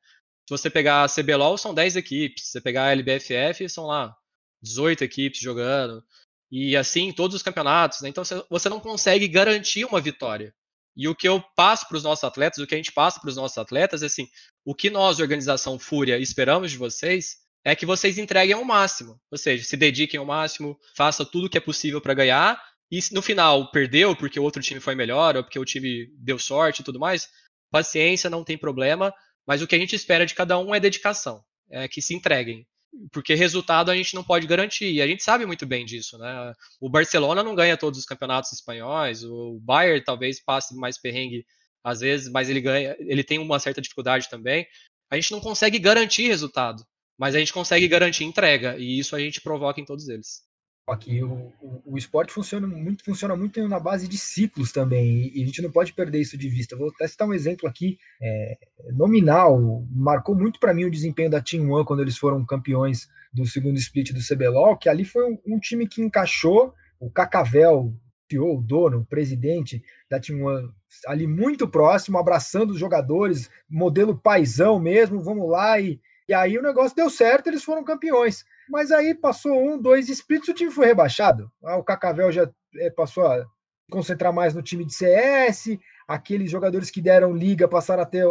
[0.47, 2.47] se você pegar a CBLOL, são 10 equipes.
[2.47, 4.15] Se você pegar a LBFF, são lá
[4.61, 6.05] 18 equipes jogando.
[6.51, 8.01] E assim todos os campeonatos.
[8.01, 8.09] Né?
[8.09, 10.55] Então você não consegue garantir uma vitória.
[10.97, 13.31] E o que eu passo para os nossos atletas, o que a gente passa para
[13.31, 14.29] os nossos atletas é assim:
[14.65, 19.21] o que nós, organização Fúria, esperamos de vocês é que vocês entreguem ao máximo.
[19.31, 22.63] Ou seja, se dediquem ao máximo, façam tudo o que é possível para ganhar.
[22.91, 26.09] E se no final perdeu porque o outro time foi melhor, ou porque o time
[26.19, 27.29] deu sorte e tudo mais,
[27.71, 29.15] paciência, não tem problema.
[29.47, 32.67] Mas o que a gente espera de cada um é dedicação, é que se entreguem.
[33.11, 36.53] Porque resultado a gente não pode garantir, e a gente sabe muito bem disso, né?
[36.81, 41.47] O Barcelona não ganha todos os campeonatos espanhóis, o Bayern talvez passe mais perrengue
[41.83, 44.67] às vezes, mas ele ganha, ele tem uma certa dificuldade também.
[45.11, 46.85] A gente não consegue garantir resultado,
[47.19, 50.43] mas a gente consegue garantir entrega, e isso a gente provoca em todos eles.
[50.89, 55.41] Aqui o, o, o, esporte funciona muito, funciona muito na base de ciclos também, e,
[55.41, 56.77] a gente não pode perder isso de vista.
[56.77, 58.59] Vou até citar um exemplo aqui é,
[58.93, 63.47] nominal, marcou muito para mim o desempenho da Team One quando eles foram campeões do
[63.47, 67.95] segundo split do CBLOL, que ali foi um, um time que encaixou o Cacavel,
[68.35, 70.69] o dono, o presidente da Team One,
[71.07, 76.63] ali muito próximo, abraçando os jogadores, modelo paisão mesmo, vamos lá, e, e aí o
[76.63, 78.45] negócio deu certo, eles foram campeões.
[78.69, 81.51] Mas aí passou um, dois splits, o time foi rebaixado.
[81.65, 83.45] Ah, o Cacavel já é, passou a
[83.91, 88.27] concentrar mais no time de CS, aqueles jogadores que deram liga passaram a ter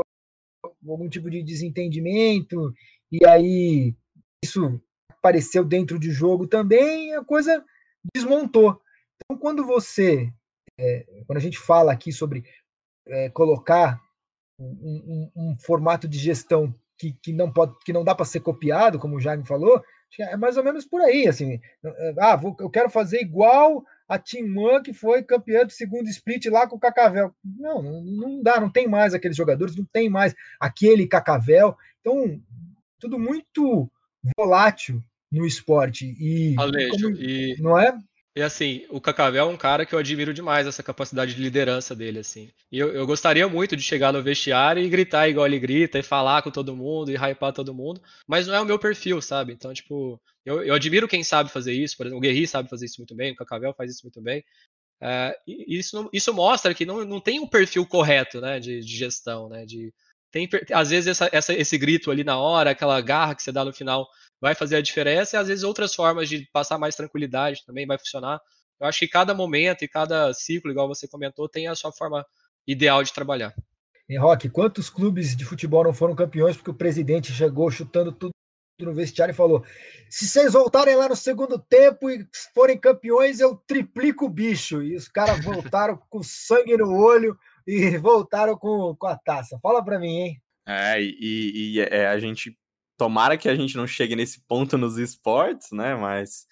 [0.88, 2.74] algum tipo de desentendimento,
[3.12, 3.96] e aí
[4.44, 7.64] isso apareceu dentro de jogo também, a coisa
[8.16, 8.82] desmontou.
[9.24, 10.34] Então, quando você,
[10.80, 12.44] é, quando a gente fala aqui sobre
[13.08, 14.02] é, colocar
[14.60, 18.42] um, um, um, formato de gestão que, que não pode, que não dá para ser
[18.42, 19.84] copiado, como o Jaime falou,
[20.20, 21.60] é mais ou menos por aí, assim.
[22.20, 26.68] Ah, vou, eu quero fazer igual a Team que foi campeã do segundo split lá
[26.68, 27.34] com o Cacavel.
[27.44, 31.76] Não, não, não dá, não tem mais aqueles jogadores, não tem mais aquele Cacavel.
[32.02, 32.40] Então,
[33.00, 33.90] tudo muito
[34.38, 36.14] volátil no esporte.
[36.20, 37.56] E, Alejo, como, e...
[37.60, 37.98] não é?
[38.34, 41.94] E assim, o Cacavel é um cara que eu admiro demais essa capacidade de liderança
[41.94, 42.50] dele, assim.
[42.72, 46.04] E eu, eu, gostaria muito de chegar no vestiário e gritar igual ele grita, e
[46.04, 49.52] falar com todo mundo, e hypar todo mundo, mas não é o meu perfil, sabe?
[49.52, 52.86] Então, tipo, eu, eu admiro quem sabe fazer isso, por exemplo, o Guerri sabe fazer
[52.86, 54.42] isso muito bem, o Cacavel faz isso muito bem.
[55.02, 59.50] É, isso, isso mostra que não, não tem um perfil correto, né, de, de gestão,
[59.50, 59.94] né, de...
[60.32, 63.66] Tem, às vezes essa, essa, esse grito ali na hora, aquela garra que você dá
[63.66, 64.08] no final,
[64.42, 67.98] vai fazer a diferença e às vezes outras formas de passar mais tranquilidade também vai
[67.98, 68.42] funcionar.
[68.80, 72.26] Eu acho que cada momento e cada ciclo, igual você comentou, tem a sua forma
[72.68, 73.54] ideal de trabalhar.
[74.10, 78.32] E Rock, quantos clubes de futebol não foram campeões porque o presidente chegou chutando tudo
[78.80, 79.64] no vestiário e falou:
[80.10, 84.82] se vocês voltarem lá no segundo tempo e forem campeões, eu triplico o bicho.
[84.82, 89.60] E os caras voltaram com sangue no olho e voltaram com, com a taça.
[89.62, 90.42] Fala para mim, hein?
[90.68, 92.58] É, e, e é, a gente
[93.02, 95.96] Tomara que a gente não chegue nesse ponto nos esportes, né?
[95.96, 96.46] Mas.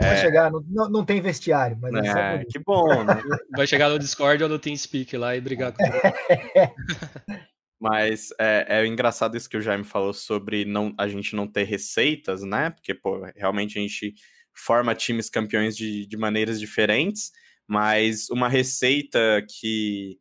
[0.00, 0.20] Vai é...
[0.20, 3.20] chegar, não, não tem vestiário, mas é, é que bom, né?
[3.56, 5.82] Vai chegar no Discord ou no TeamSpeak lá e brigar com
[7.80, 11.64] Mas é, é, engraçado isso que o Jaime falou sobre não, a gente não ter
[11.64, 12.70] receitas, né?
[12.70, 14.14] Porque, pô, realmente a gente
[14.54, 17.32] forma times campeões de, de maneiras diferentes,
[17.66, 20.16] mas uma receita que,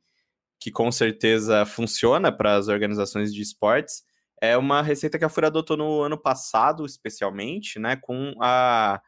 [0.60, 4.07] que com certeza funciona para as organizações de esportes
[4.42, 7.96] é uma receita que a Fúria adotou no ano passado, especialmente, né?
[7.96, 9.02] Com a.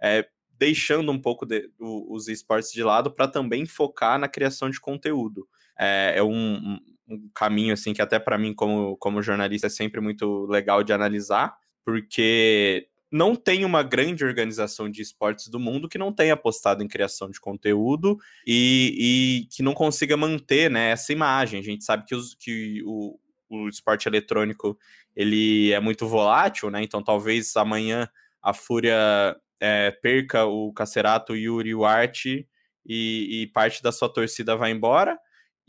[0.00, 0.28] É,
[0.58, 4.80] deixando um pouco de, o, os esportes de lado para também focar na criação de
[4.80, 5.46] conteúdo.
[5.78, 6.78] É, é um,
[7.08, 10.92] um, caminho assim que até para mim como, como jornalista é sempre muito legal de
[10.92, 16.82] analisar, porque não tem uma grande organização de esportes do mundo que não tenha apostado
[16.82, 21.60] em criação de conteúdo e, e que não consiga manter né, essa imagem.
[21.60, 23.18] A gente sabe que, os, que o,
[23.48, 24.78] o esporte eletrônico
[25.14, 26.82] ele é muito volátil, né?
[26.82, 28.08] Então talvez amanhã
[28.42, 32.48] a Fúria é, perca o Cacerato, o Yuri, o Arte
[32.84, 35.18] e, e, parte da sua torcida vai embora.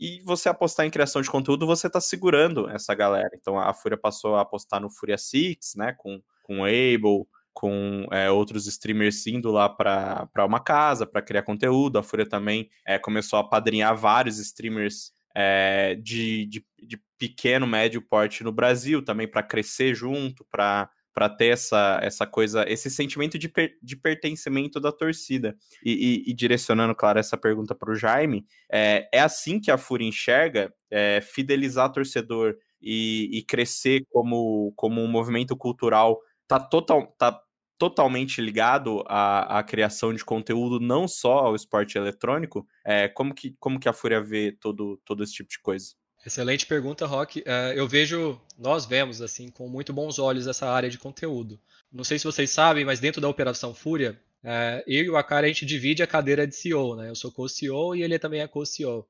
[0.00, 3.30] E você apostar em criação de conteúdo, você está segurando essa galera.
[3.34, 5.92] Então a Fúria passou a apostar no Fúria Six, né?
[5.98, 11.98] Com, com Able, com é, outros streamers indo lá para uma casa para criar conteúdo.
[11.98, 18.00] A Fúria também é, começou a padrinhar vários streamers é, de, de, de, pequeno, médio
[18.00, 23.36] porte no Brasil, também para crescer junto, para para ter essa, essa coisa, esse sentimento
[23.36, 25.56] de, per, de pertencimento da torcida.
[25.84, 25.90] E,
[26.28, 30.06] e, e direcionando, claro, essa pergunta para o Jaime, é, é assim que a Fúria
[30.06, 37.36] enxerga é, fidelizar torcedor e, e, crescer como, como um movimento cultural tá, total, tá
[37.76, 42.64] totalmente ligado à, à criação de conteúdo, não só ao esporte eletrônico.
[42.84, 45.96] É, como, que, como que a Fúria vê todo, todo esse tipo de coisa?
[46.26, 47.40] Excelente pergunta, Rock.
[47.40, 51.60] Uh, eu vejo, nós vemos assim com muito bons olhos essa área de conteúdo.
[51.92, 55.46] Não sei se vocês sabem, mas dentro da Operação Fúria, uh, eu e o Akari
[55.46, 57.08] a gente divide a cadeira de CEO, né?
[57.08, 59.08] Eu sou co-CEO e ele também é co-CEO.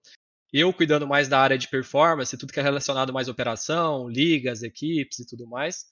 [0.53, 4.63] Eu cuidando mais da área de performance, tudo que é relacionado mais à operação, ligas,
[4.63, 5.87] equipes e tudo mais,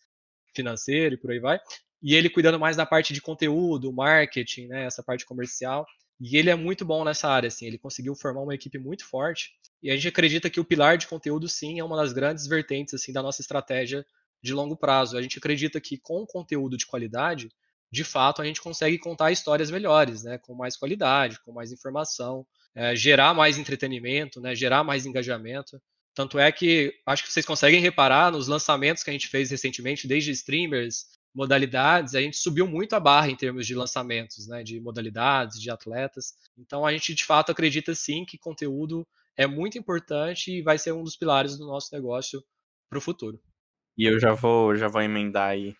[0.54, 1.58] financeiro e por aí vai.
[2.02, 4.84] E ele cuidando mais da parte de conteúdo, marketing, né?
[4.84, 5.86] Essa parte comercial.
[6.20, 7.66] E ele é muito bom nessa área, assim.
[7.66, 9.50] Ele conseguiu formar uma equipe muito forte
[9.82, 12.94] e a gente acredita que o pilar de conteúdo, sim, é uma das grandes vertentes
[12.94, 14.04] assim da nossa estratégia
[14.42, 15.16] de longo prazo.
[15.16, 17.50] A gente acredita que com conteúdo de qualidade,
[17.90, 20.38] de fato, a gente consegue contar histórias melhores, né?
[20.38, 24.54] com mais qualidade, com mais informação, é, gerar mais entretenimento, né?
[24.54, 25.80] gerar mais engajamento.
[26.14, 30.08] Tanto é que acho que vocês conseguem reparar nos lançamentos que a gente fez recentemente,
[30.08, 34.80] desde streamers, modalidades, a gente subiu muito a barra em termos de lançamentos, né, de
[34.80, 36.32] modalidades, de atletas.
[36.56, 39.06] Então a gente de fato acredita sim que conteúdo
[39.36, 42.42] é muito importante e vai ser um dos pilares do nosso negócio
[42.88, 43.40] para o futuro.
[43.96, 45.74] E eu já vou, já vou emendar aí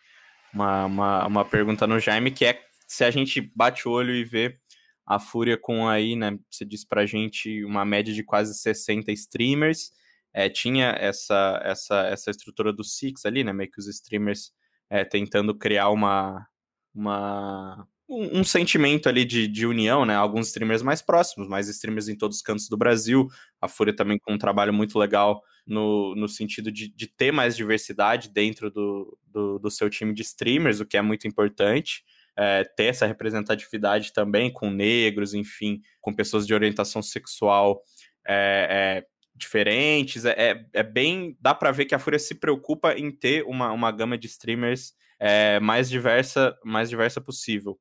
[0.53, 4.25] uma, uma, uma pergunta no Jaime, que é se a gente bate o olho e
[4.25, 4.59] vê
[5.07, 6.39] a Fúria com aí, né?
[6.51, 9.93] Você disse pra gente uma média de quase 60 streamers.
[10.33, 13.53] É, tinha essa, essa, essa estrutura do Six ali, né?
[13.53, 14.53] Meio que os streamers
[14.91, 16.47] é, tentando criar uma,
[16.95, 20.15] uma, um, sentimento ali de, de união, né?
[20.15, 23.29] Alguns streamers mais próximos, mais streamers em todos os cantos do Brasil.
[23.61, 27.57] A Fúria também com um trabalho muito legal no, no sentido de, de ter mais
[27.57, 32.05] diversidade dentro do, do, do, seu time de streamers, o que é muito importante.
[32.39, 37.83] É, ter essa representatividade também com negros, enfim, com pessoas de orientação sexual
[38.27, 40.25] é, é, diferentes.
[40.25, 41.37] É, é, é bem.
[41.41, 44.95] dá para ver que a Fúria se preocupa em ter uma, uma gama de streamers
[45.19, 47.79] é, mais diversa mais diversa possível.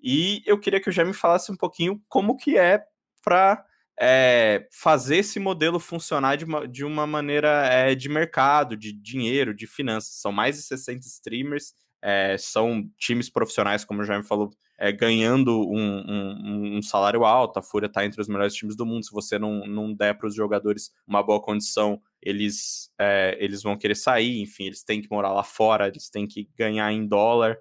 [0.00, 2.82] E eu queria que o Jaime falasse um pouquinho como que é
[3.22, 3.64] para
[4.00, 9.52] é, fazer esse modelo funcionar de uma, de uma maneira é, de mercado, de dinheiro,
[9.52, 10.20] de finanças.
[10.20, 15.60] São mais de 60 streamers, é, são times profissionais, como o Jaime falou, é, ganhando
[15.68, 17.58] um, um, um, salário alto.
[17.58, 19.04] A Fúria está entre os melhores times do mundo.
[19.04, 23.76] Se você não, não der para os jogadores uma boa condição, eles, é, eles vão
[23.76, 24.40] querer sair.
[24.40, 27.58] Enfim, eles têm que morar lá fora, eles têm que ganhar em dólar.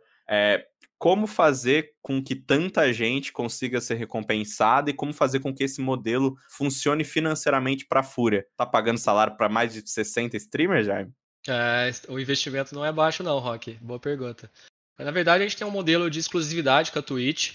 [0.99, 5.79] Como fazer com que tanta gente consiga ser recompensada e como fazer com que esse
[5.79, 8.47] modelo funcione financeiramente para a Fúria?
[8.55, 11.13] Tá pagando salário para mais de 60 streamers, Jaime?
[11.47, 13.73] É, o investimento não é baixo não, Rock.
[13.75, 14.51] Boa pergunta.
[14.99, 17.53] Na verdade, a gente tem um modelo de exclusividade com a Twitch,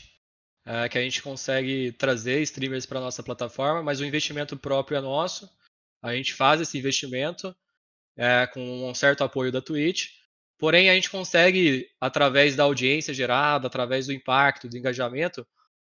[0.64, 5.00] é, que a gente consegue trazer streamers para nossa plataforma, mas o investimento próprio é
[5.00, 5.50] nosso.
[6.00, 7.54] A gente faz esse investimento
[8.16, 10.10] é, com um certo apoio da Twitch.
[10.58, 15.46] Porém, a gente consegue, através da audiência gerada, através do impacto, do engajamento,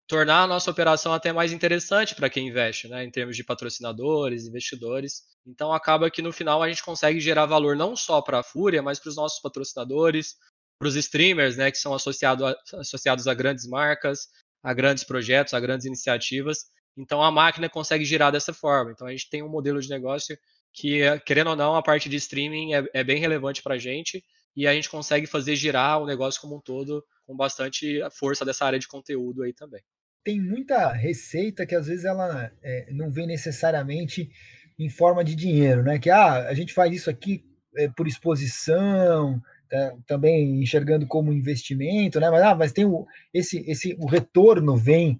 [0.08, 4.46] tornar a nossa operação até mais interessante para quem investe, né, em termos de patrocinadores,
[4.46, 5.22] investidores.
[5.46, 8.82] Então, acaba que no final a gente consegue gerar valor não só para a Fúria,
[8.82, 10.36] mas para os nossos patrocinadores,
[10.78, 14.28] para os streamers, né, que são associado a, associados a grandes marcas,
[14.62, 16.64] a grandes projetos, a grandes iniciativas.
[16.96, 18.92] Então a máquina consegue girar dessa forma.
[18.92, 20.36] Então a gente tem um modelo de negócio
[20.72, 24.24] que, querendo ou não, a parte de streaming é, é bem relevante para a gente
[24.56, 28.64] e a gente consegue fazer girar o negócio como um todo com bastante força dessa
[28.64, 29.82] área de conteúdo aí também.
[30.28, 34.30] Tem muita receita que às vezes ela é, não vem necessariamente
[34.78, 35.98] em forma de dinheiro, né?
[35.98, 37.42] Que ah, a gente faz isso aqui
[37.74, 42.28] é, por exposição, tá, também enxergando como investimento, né?
[42.28, 45.18] Mas, ah, mas tem o, esse, esse, o retorno vem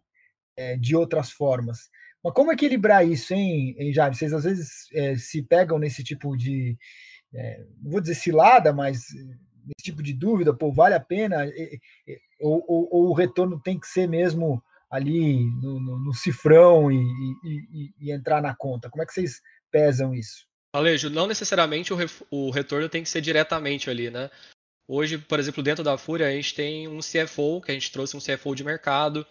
[0.54, 1.88] é, de outras formas.
[2.22, 4.14] Mas como equilibrar isso, hein, hein Jair?
[4.14, 6.76] Vocês às vezes é, se pegam nesse tipo de,
[7.32, 11.50] é, não vou dizer cilada, mas nesse tipo de dúvida, pô, vale a pena?
[12.42, 16.96] Ou, ou, ou o retorno tem que ser mesmo ali no, no, no cifrão e,
[17.44, 18.88] e, e, entrar na conta?
[18.90, 20.46] Como é que vocês pesam isso?
[20.72, 21.96] Alejo, não necessariamente o,
[22.30, 24.30] o retorno tem que ser diretamente ali, né?
[24.86, 28.16] Hoje, por exemplo, dentro da Fúria, a gente tem um CFO, que a gente trouxe
[28.16, 29.26] um CFO de mercado,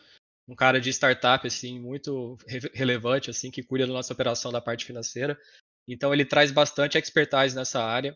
[0.48, 4.62] um cara de startup assim muito re relevante assim que cuida da nossa operação da
[4.62, 5.38] parte financeira.
[5.88, 8.16] Então ele traz bastante expertise nessa área.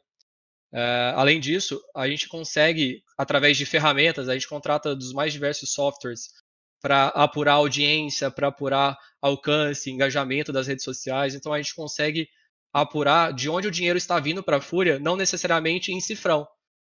[0.74, 5.74] Uh, além disso, a gente consegue através de ferramentas, a gente contrata dos mais diversos
[5.74, 6.30] softwares
[6.82, 11.36] para apurar audiência, para apurar alcance, engajamento das redes sociais.
[11.36, 12.27] Então a gente consegue
[12.73, 16.47] apurar de onde o dinheiro está vindo para a Fúria, não necessariamente em cifrão,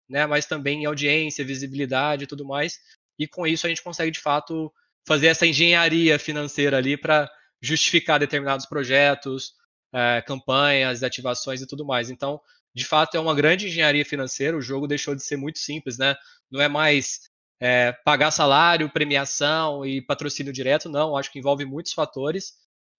[0.08, 2.78] né, mas também em audiência, visibilidade e tudo mais.
[3.18, 4.72] E com isso a gente consegue de fato
[5.06, 7.30] fazer essa engenharia financeira ali para
[7.62, 9.52] justificar determinados projetos,
[9.92, 12.10] é, campanhas, ativações e tudo mais.
[12.10, 12.40] Então,
[12.74, 14.56] de fato, é uma grande engenharia financeira.
[14.56, 16.14] O jogo deixou de ser muito simples, né?
[16.50, 17.27] Não é mais
[17.60, 21.16] é, pagar salário, premiação e patrocínio direto, não.
[21.16, 22.52] Acho que envolve muitos fatores.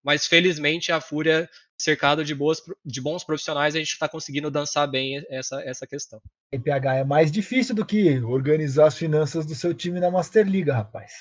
[0.03, 4.89] Mas felizmente a Fúria, cercado de, boas, de bons profissionais, a gente está conseguindo dançar
[4.89, 6.21] bem essa, essa questão.
[6.57, 10.73] PH é mais difícil do que organizar as finanças do seu time na Master Liga,
[10.73, 11.11] rapaz.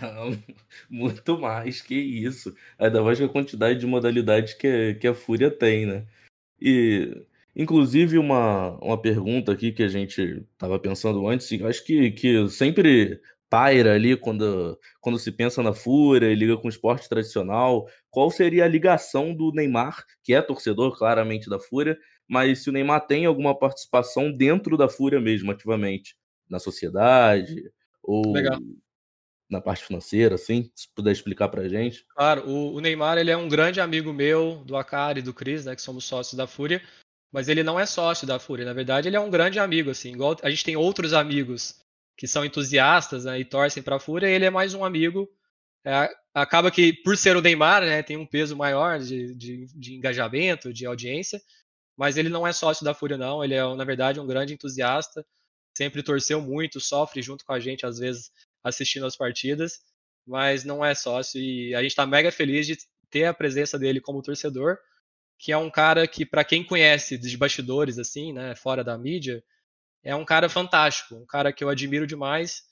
[0.00, 0.42] Não,
[0.88, 2.54] muito mais que isso.
[2.78, 6.06] Ainda mais com a quantidade de modalidades que, que a Fúria tem, né?
[6.58, 7.22] E,
[7.56, 13.18] inclusive, uma, uma pergunta aqui que a gente estava pensando antes, acho que, que sempre
[13.48, 18.30] paira ali quando, quando se pensa na Fúria e liga com o esporte tradicional, qual
[18.30, 21.96] seria a ligação do Neymar, que é torcedor claramente da Fúria,
[22.28, 26.16] mas se o Neymar tem alguma participação dentro da Fúria mesmo, ativamente,
[26.50, 27.70] na sociedade
[28.02, 28.58] ou Legal.
[29.48, 32.04] na parte financeira, assim, se puder explicar pra gente.
[32.14, 35.64] Claro, o, o Neymar ele é um grande amigo meu, do Akari e do Cris,
[35.64, 36.82] né, que somos sócios da Fúria,
[37.32, 40.12] mas ele não é sócio da Fúria, na verdade ele é um grande amigo, assim,
[40.12, 41.74] igual a gente tem outros amigos
[42.16, 45.28] que são entusiastas né, e torcem para a Fúria, ele é mais um amigo.
[45.84, 49.94] É, acaba que, por ser o Neymar, né, tem um peso maior de, de, de,
[49.94, 51.40] engajamento, de audiência,
[51.96, 53.44] mas ele não é sócio da Fúria, não.
[53.44, 55.24] Ele é, na verdade, um grande entusiasta,
[55.76, 58.30] sempre torceu muito, sofre junto com a gente, às vezes,
[58.64, 59.78] assistindo as partidas,
[60.26, 61.40] mas não é sócio.
[61.40, 62.76] E a gente está mega feliz de
[63.10, 64.78] ter a presença dele como torcedor,
[65.38, 69.42] que é um cara que, para quem conhece dos bastidores, assim, né, fora da mídia,
[70.02, 72.62] é um cara fantástico, um cara que eu admiro demais.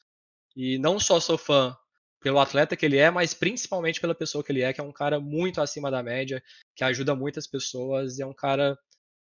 [0.56, 1.76] E não só sou fã
[2.20, 4.92] pelo atleta que ele é, mas principalmente pela pessoa que ele é, que é um
[4.92, 6.42] cara muito acima da média,
[6.74, 8.78] que ajuda muitas pessoas e é um cara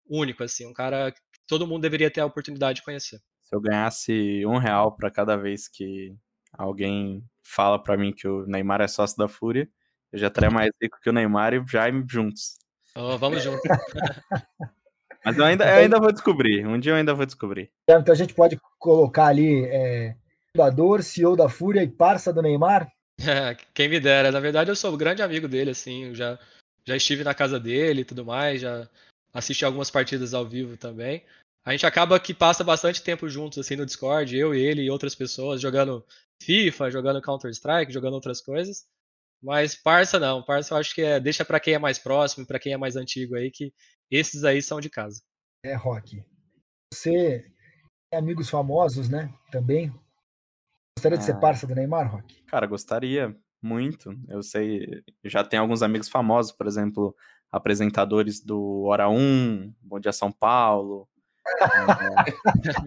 [0.08, 3.20] único, assim, um cara que todo mundo deveria ter a oportunidade de conhecer.
[3.42, 6.14] Se eu ganhasse um real para cada vez que
[6.52, 9.68] alguém fala para mim que o Neymar é sócio da Fúria,
[10.12, 12.58] eu já estaria mais rico que o Neymar e o Jaime juntos.
[12.96, 13.62] Oh, vamos juntos.
[15.24, 16.66] Mas eu ainda, eu ainda vou descobrir.
[16.66, 17.70] Um dia eu ainda vou descobrir.
[17.88, 20.14] Então a gente pode colocar ali é,
[20.54, 22.90] fundador, CEO da Fúria e parça do Neymar?
[23.26, 24.32] É, quem me dera.
[24.32, 26.06] Na verdade, eu sou um grande amigo dele, assim.
[26.06, 26.36] Eu já,
[26.84, 28.60] já estive na casa dele e tudo mais.
[28.60, 28.88] Já
[29.32, 31.24] assisti algumas partidas ao vivo também.
[31.64, 34.36] A gente acaba que passa bastante tempo juntos, assim, no Discord.
[34.36, 36.04] Eu, ele e outras pessoas jogando
[36.42, 38.84] FIFA, jogando Counter-Strike, jogando outras coisas.
[39.44, 42.58] Mas parça não, parça eu acho que é deixa para quem é mais próximo, para
[42.58, 43.72] quem é mais antigo aí que
[44.10, 45.20] esses aí são de casa.
[45.62, 46.24] É, Rock.
[46.92, 47.44] Você
[48.10, 49.32] tem amigos famosos, né?
[49.50, 49.92] Também.
[50.98, 51.40] Gostaria de ser Ah.
[51.40, 52.42] parça do Neymar, Rock?
[52.44, 54.16] Cara, gostaria muito.
[54.28, 57.14] Eu sei, já tenho alguns amigos famosos, por exemplo,
[57.52, 61.06] apresentadores do Hora 1, Bom Dia São Paulo.
[61.46, 62.32] é,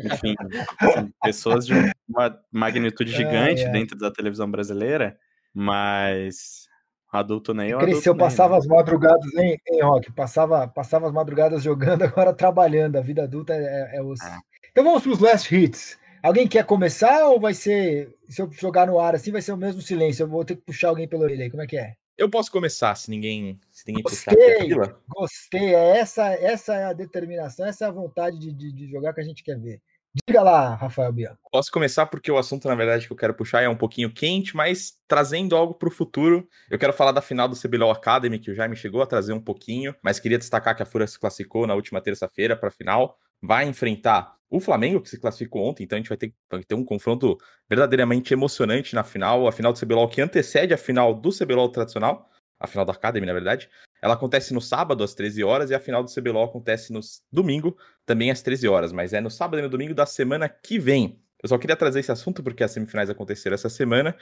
[0.25, 0.35] enfim,
[0.79, 1.73] assim, pessoas de
[2.07, 3.71] uma magnitude gigante ai.
[3.71, 5.19] dentro da televisão brasileira,
[5.57, 6.67] mas
[7.11, 7.79] adulto nem eu.
[7.79, 8.59] Cresceu, nem, passava né?
[8.59, 10.11] as madrugadas, hein, hein, Rock?
[10.11, 12.97] Passava, passava as madrugadas jogando, agora trabalhando.
[12.97, 14.23] A vida adulta é, é osso.
[14.23, 14.37] É.
[14.71, 15.97] Então vamos para os last hits.
[16.21, 18.15] Alguém quer começar ou vai ser.
[18.29, 20.23] Se eu jogar no ar assim, vai ser o mesmo silêncio?
[20.23, 21.49] Eu vou ter que puxar alguém pela orelha aí.
[21.49, 21.93] Como é que é?
[22.15, 24.69] Eu posso começar, se ninguém, se ninguém puxar Gostei.
[25.07, 25.75] Gostei.
[25.75, 29.21] É essa, essa é a determinação, essa é a vontade de, de, de jogar que
[29.21, 29.81] a gente quer ver.
[30.25, 31.37] Diga lá, Rafael Bianco.
[31.51, 34.55] Posso começar porque o assunto, na verdade, que eu quero puxar é um pouquinho quente,
[34.55, 36.47] mas trazendo algo para o futuro.
[36.69, 39.39] Eu quero falar da final do CBLOL Academy, que o Jaime chegou a trazer um
[39.39, 43.17] pouquinho, mas queria destacar que a Fúria se classificou na última terça-feira para a final.
[43.41, 46.75] Vai enfrentar o Flamengo, que se classificou ontem, então a gente vai ter, vai ter
[46.75, 47.37] um confronto
[47.69, 49.47] verdadeiramente emocionante na final.
[49.47, 53.25] A final do CBLOL que antecede a final do CBLOL tradicional, a final da Academy,
[53.25, 53.69] na verdade.
[54.01, 56.99] Ela acontece no sábado às 13 horas e a final do CBLOL acontece no
[57.31, 60.77] domingo, também às 13 horas, mas é no sábado e no domingo da semana que
[60.77, 61.19] vem.
[61.41, 64.15] Eu só queria trazer esse assunto porque as semifinais aconteceram essa semana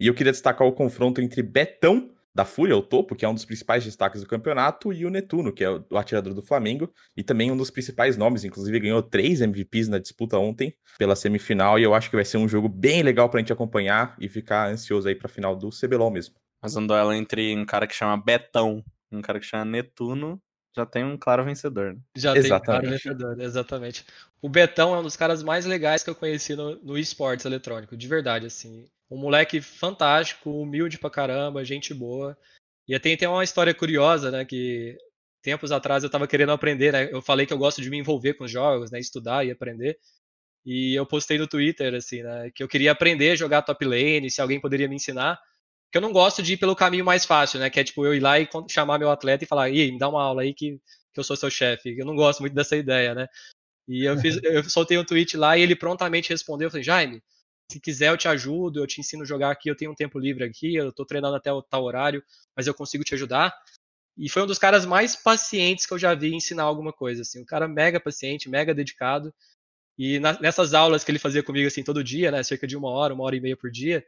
[0.00, 3.34] e eu queria destacar o confronto entre Betão, da Fúria, o topo, que é um
[3.34, 7.22] dos principais destaques do campeonato, e o Netuno, que é o atirador do Flamengo, e
[7.22, 11.82] também um dos principais nomes, inclusive ganhou três MVPs na disputa ontem pela semifinal, e
[11.82, 15.08] eu acho que vai ser um jogo bem legal pra gente acompanhar e ficar ansioso
[15.08, 16.34] aí pra final do CBLOL mesmo.
[16.76, 18.82] Um duelo entre um cara que chama Betão
[19.12, 20.40] um cara que chama Netuno,
[20.74, 21.94] já tem um claro vencedor.
[21.94, 22.00] Né?
[22.16, 22.82] Já tem um Exatamente.
[22.82, 24.06] cara vencedor, exatamente.
[24.40, 27.96] O Betão é um dos caras mais legais que eu conheci no, no esportes eletrônico,
[27.96, 28.86] de verdade, assim.
[29.10, 32.36] Um moleque fantástico, humilde pra caramba, gente boa.
[32.88, 34.96] E tem, tem uma história curiosa, né, que
[35.42, 38.34] tempos atrás eu tava querendo aprender, né, eu falei que eu gosto de me envolver
[38.34, 39.98] com os jogos, né, estudar e aprender.
[40.64, 44.30] E eu postei no Twitter, assim, né, que eu queria aprender a jogar top lane,
[44.30, 45.38] se alguém poderia me ensinar.
[45.92, 48.14] Que eu não gosto de ir pelo caminho mais fácil, né, que é tipo eu
[48.14, 50.80] ir lá e chamar meu atleta e falar, e me dá uma aula aí que,
[51.12, 51.96] que eu sou seu chefe.
[51.98, 53.28] Eu não gosto muito dessa ideia, né.
[53.86, 57.22] E eu, fiz, eu soltei um tweet lá e ele prontamente respondeu, eu falei, Jaime,
[57.70, 60.18] se quiser eu te ajudo, eu te ensino a jogar aqui, eu tenho um tempo
[60.18, 62.22] livre aqui, eu tô treinando até o tal horário,
[62.56, 63.54] mas eu consigo te ajudar.
[64.16, 67.40] E foi um dos caras mais pacientes que eu já vi ensinar alguma coisa, assim,
[67.40, 69.32] um cara mega paciente, mega dedicado.
[69.96, 72.90] E na, nessas aulas que ele fazia comigo, assim, todo dia, né, cerca de uma
[72.90, 74.04] hora, uma hora e meia por dia,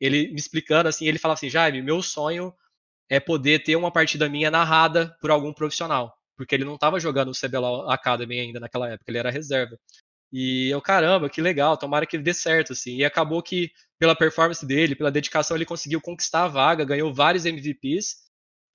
[0.00, 2.54] ele me explicando, assim, ele falava assim, Jaime, meu sonho
[3.08, 7.30] é poder ter uma partida minha narrada por algum profissional, porque ele não estava jogando
[7.30, 9.78] o CBLOL Academy ainda naquela época, ele era reserva.
[10.32, 12.96] E eu, caramba, que legal, tomara que ele dê certo, assim.
[12.96, 17.46] E acabou que, pela performance dele, pela dedicação, ele conseguiu conquistar a vaga, ganhou vários
[17.46, 18.16] MVPs.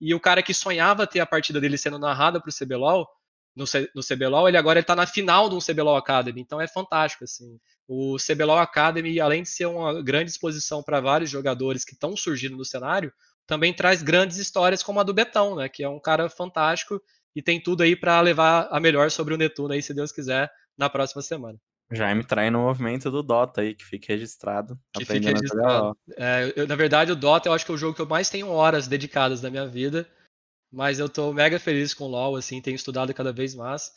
[0.01, 3.07] E o cara que sonhava ter a partida dele sendo narrada para o CBLOL,
[3.55, 6.41] no, no CBLOL, ele agora está na final de um CBLOL Academy.
[6.41, 7.59] Então é fantástico, assim.
[7.87, 12.57] O CBLOL Academy, além de ser uma grande exposição para vários jogadores que estão surgindo
[12.57, 13.13] no cenário,
[13.45, 15.69] também traz grandes histórias como a do Betão, né?
[15.69, 17.01] Que é um cara fantástico
[17.35, 20.49] e tem tudo aí para levar a melhor sobre o Netuno aí, se Deus quiser,
[20.77, 21.57] na próxima semana.
[21.91, 24.79] Já me trai no movimento do Dota aí, que fique registrado.
[24.93, 25.95] Que fique registrado.
[26.17, 28.29] É, eu, na verdade, o Dota eu acho que é o jogo que eu mais
[28.29, 30.07] tenho horas dedicadas na minha vida.
[30.73, 33.91] Mas eu tô mega feliz com o LoL, assim, tenho estudado cada vez mais.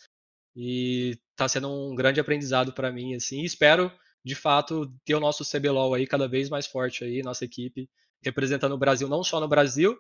[0.55, 3.41] E tá sendo um grande aprendizado para mim, assim.
[3.41, 3.91] E espero,
[4.23, 7.89] de fato, ter o nosso CBLOL aí cada vez mais forte aí, nossa equipe,
[8.23, 9.97] representando o Brasil não só no Brasil,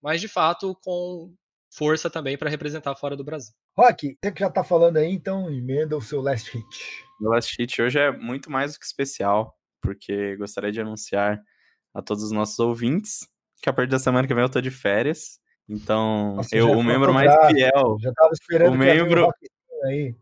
[0.00, 1.34] mas de fato com
[1.72, 3.52] força também para representar fora do Brasil.
[3.76, 7.04] Rock, você que já está falando aí, então emenda o seu last hit.
[7.20, 11.40] Meu last hit hoje é muito mais do que especial, porque gostaria de anunciar
[11.92, 13.20] a todos os nossos ouvintes
[13.60, 15.40] que a partir da semana que vem eu tô de férias.
[15.70, 17.96] Então, Nossa, eu, o membro mais fiel.
[18.00, 19.30] Já tava esperando o membro,
[19.84, 20.14] aí.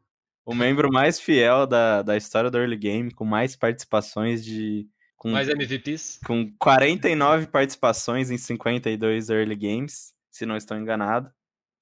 [0.45, 4.87] O membro mais fiel da, da história do early game, com mais participações de.
[5.17, 6.21] Com, mais MVPs?
[6.25, 11.33] Com 49 participações em 52 early games, se não estou enganado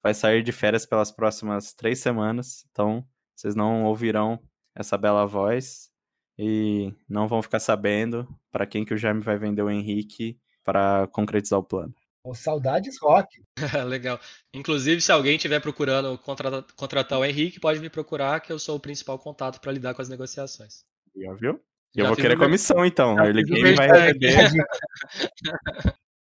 [0.07, 3.05] vai sair de férias pelas próximas três semanas, então
[3.35, 4.39] vocês não ouvirão
[4.73, 5.89] essa bela voz
[6.37, 11.07] e não vão ficar sabendo para quem que o Jaime vai vender o Henrique para
[11.07, 11.93] concretizar o plano.
[12.27, 13.41] Oh, saudades rock.
[13.87, 14.19] Legal.
[14.53, 18.75] Inclusive, se alguém estiver procurando contratar, contratar o Henrique, pode me procurar, que eu sou
[18.75, 20.83] o principal contato para lidar com as negociações.
[21.15, 21.63] Já viu?
[21.95, 23.15] Eu vou querer comissão, então.
[23.15, 24.51] Já Early Game vai receber.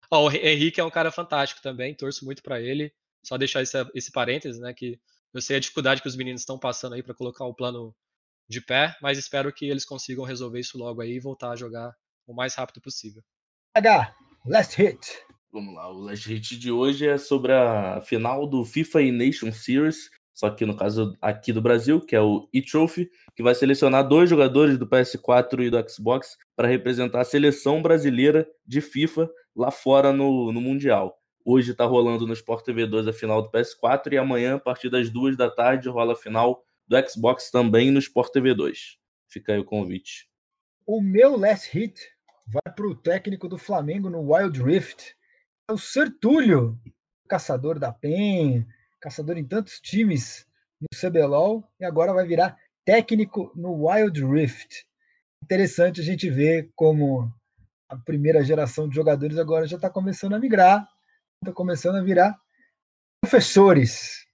[0.08, 2.92] oh, o Henrique é um cara fantástico também, torço muito para ele.
[3.24, 4.72] Só deixar esse, esse parênteses, né?
[4.72, 5.00] Que
[5.34, 7.92] eu sei a dificuldade que os meninos estão passando aí para colocar o plano
[8.48, 11.92] de pé, mas espero que eles consigam resolver isso logo aí e voltar a jogar
[12.24, 13.20] o mais rápido possível.
[13.74, 14.14] H,
[14.46, 15.27] last hit.
[15.50, 19.50] Vamos lá, o last hit de hoje é sobre a final do FIFA e Nation
[19.50, 24.06] Series, só que no caso aqui do Brasil, que é o e-Trophy, que vai selecionar
[24.06, 29.70] dois jogadores do PS4 e do Xbox para representar a seleção brasileira de FIFA lá
[29.70, 31.18] fora no, no Mundial.
[31.42, 34.90] Hoje está rolando no Sport TV 2 a final do PS4 e amanhã, a partir
[34.90, 38.98] das duas da tarde, rola a final do Xbox também no Sport TV 2.
[39.28, 40.28] Fica aí o convite.
[40.86, 41.98] O meu last hit
[42.46, 45.16] vai para o técnico do Flamengo no Wild Rift.
[45.70, 46.78] O Sertúlio,
[47.28, 48.66] caçador da PEN,
[49.00, 50.46] caçador em tantos times
[50.80, 54.86] no CBLOL e agora vai virar técnico no Wild Rift.
[55.42, 57.30] Interessante a gente ver como
[57.88, 60.88] a primeira geração de jogadores agora já está começando a migrar
[61.42, 62.36] está começando a virar
[63.22, 64.26] professores.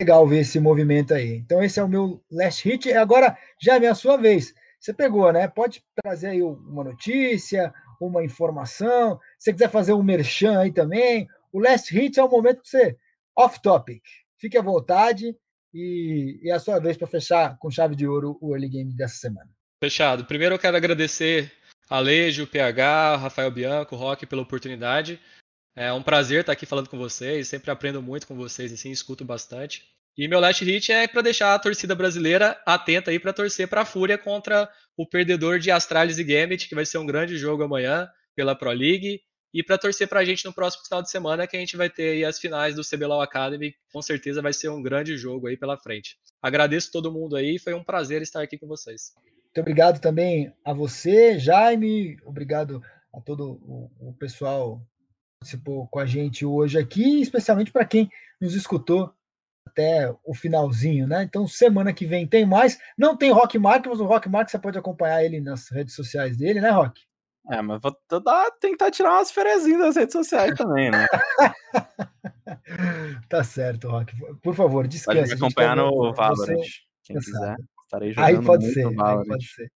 [0.00, 1.36] Legal ver esse movimento aí.
[1.36, 2.88] Então, esse é o meu last hit.
[2.88, 4.54] E agora, já é a sua vez.
[4.80, 5.46] Você pegou, né?
[5.48, 9.20] Pode trazer aí uma notícia, uma informação.
[9.42, 11.26] Se você quiser fazer um merchan aí também.
[11.52, 12.96] O last hit é o momento que você
[13.36, 14.00] off topic.
[14.38, 15.36] Fique à vontade
[15.74, 18.94] e, e é a sua vez para fechar com chave de ouro o early game
[18.94, 19.50] dessa semana.
[19.82, 20.24] Fechado.
[20.26, 21.50] Primeiro eu quero agradecer
[21.90, 25.18] a Alejo, PH, Rafael Bianco, Rock pela oportunidade.
[25.74, 29.24] É um prazer estar aqui falando com vocês, sempre aprendo muito com vocês, assim, escuto
[29.24, 29.88] bastante.
[30.16, 33.80] E meu last hit é para deixar a torcida brasileira atenta aí para torcer para
[33.80, 37.64] a Fúria contra o perdedor de Astralis e Gambit, que vai ser um grande jogo
[37.64, 39.20] amanhã pela Pro League,
[39.52, 41.90] e para torcer para a gente no próximo final de semana, que a gente vai
[41.90, 45.76] ter as finais do CBLOL Academy, com certeza vai ser um grande jogo aí pela
[45.76, 46.16] frente.
[46.40, 49.12] Agradeço todo mundo aí, foi um prazer estar aqui com vocês.
[49.16, 52.82] Muito obrigado também a você, Jaime, obrigado
[53.12, 53.60] a todo
[54.00, 54.80] o pessoal
[55.42, 58.08] participou com a gente hoje aqui, especialmente para quem
[58.40, 59.12] nos escutou
[59.66, 61.24] até o finalzinho, né?
[61.24, 62.78] Então, semana que vem tem mais.
[62.96, 66.36] Não tem Rock Mark, mas o Rock Mark você pode acompanhar ele nas redes sociais
[66.36, 67.00] dele, né, Rock?
[67.50, 71.06] É, mas vou dar, tentar tirar umas ferezinhas das redes sociais também, né?
[73.28, 74.14] tá certo, Rock.
[74.40, 75.18] Por favor, descanse.
[75.18, 76.70] Pode me acompanhar no Valorant, você...
[77.02, 77.56] quem quiser.
[77.84, 79.72] Estarei jogando aí pode ser, aí pode ser.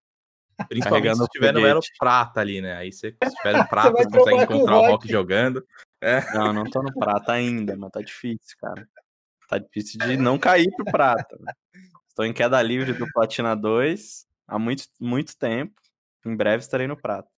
[0.68, 2.76] Principalmente se estiver no Elo Prata ali, né?
[2.76, 5.66] Aí você, se estiver no Prata, você, você consegue encontrar o Rock jogando.
[6.00, 6.34] É.
[6.34, 8.88] Não, não tô no Prata ainda, mas tá difícil, cara.
[9.48, 11.36] Tá difícil de não cair pro Prata.
[12.14, 15.74] Tô em queda livre do Platina 2 há muito, muito tempo.
[16.24, 17.35] Em breve estarei no prato.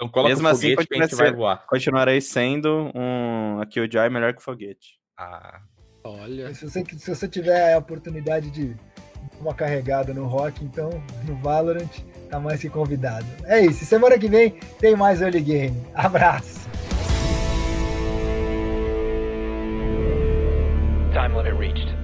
[0.00, 1.66] Então coloca Mesmo o assim, foguete assim, que a gente ser, vai voar.
[1.66, 4.98] Continuarei sendo um aqui o Jai melhor que o foguete.
[5.18, 5.60] Ah.
[6.02, 6.54] Olha.
[6.54, 8.74] Se você, se você tiver a oportunidade de
[9.38, 10.88] uma carregada no rock, então
[11.28, 11.90] no Valorant
[12.30, 13.26] tá mais que convidado.
[13.44, 13.84] É isso.
[13.84, 15.86] Semana que vem tem mais early game.
[15.92, 16.60] Abraço.
[21.12, 21.99] Time limit reached.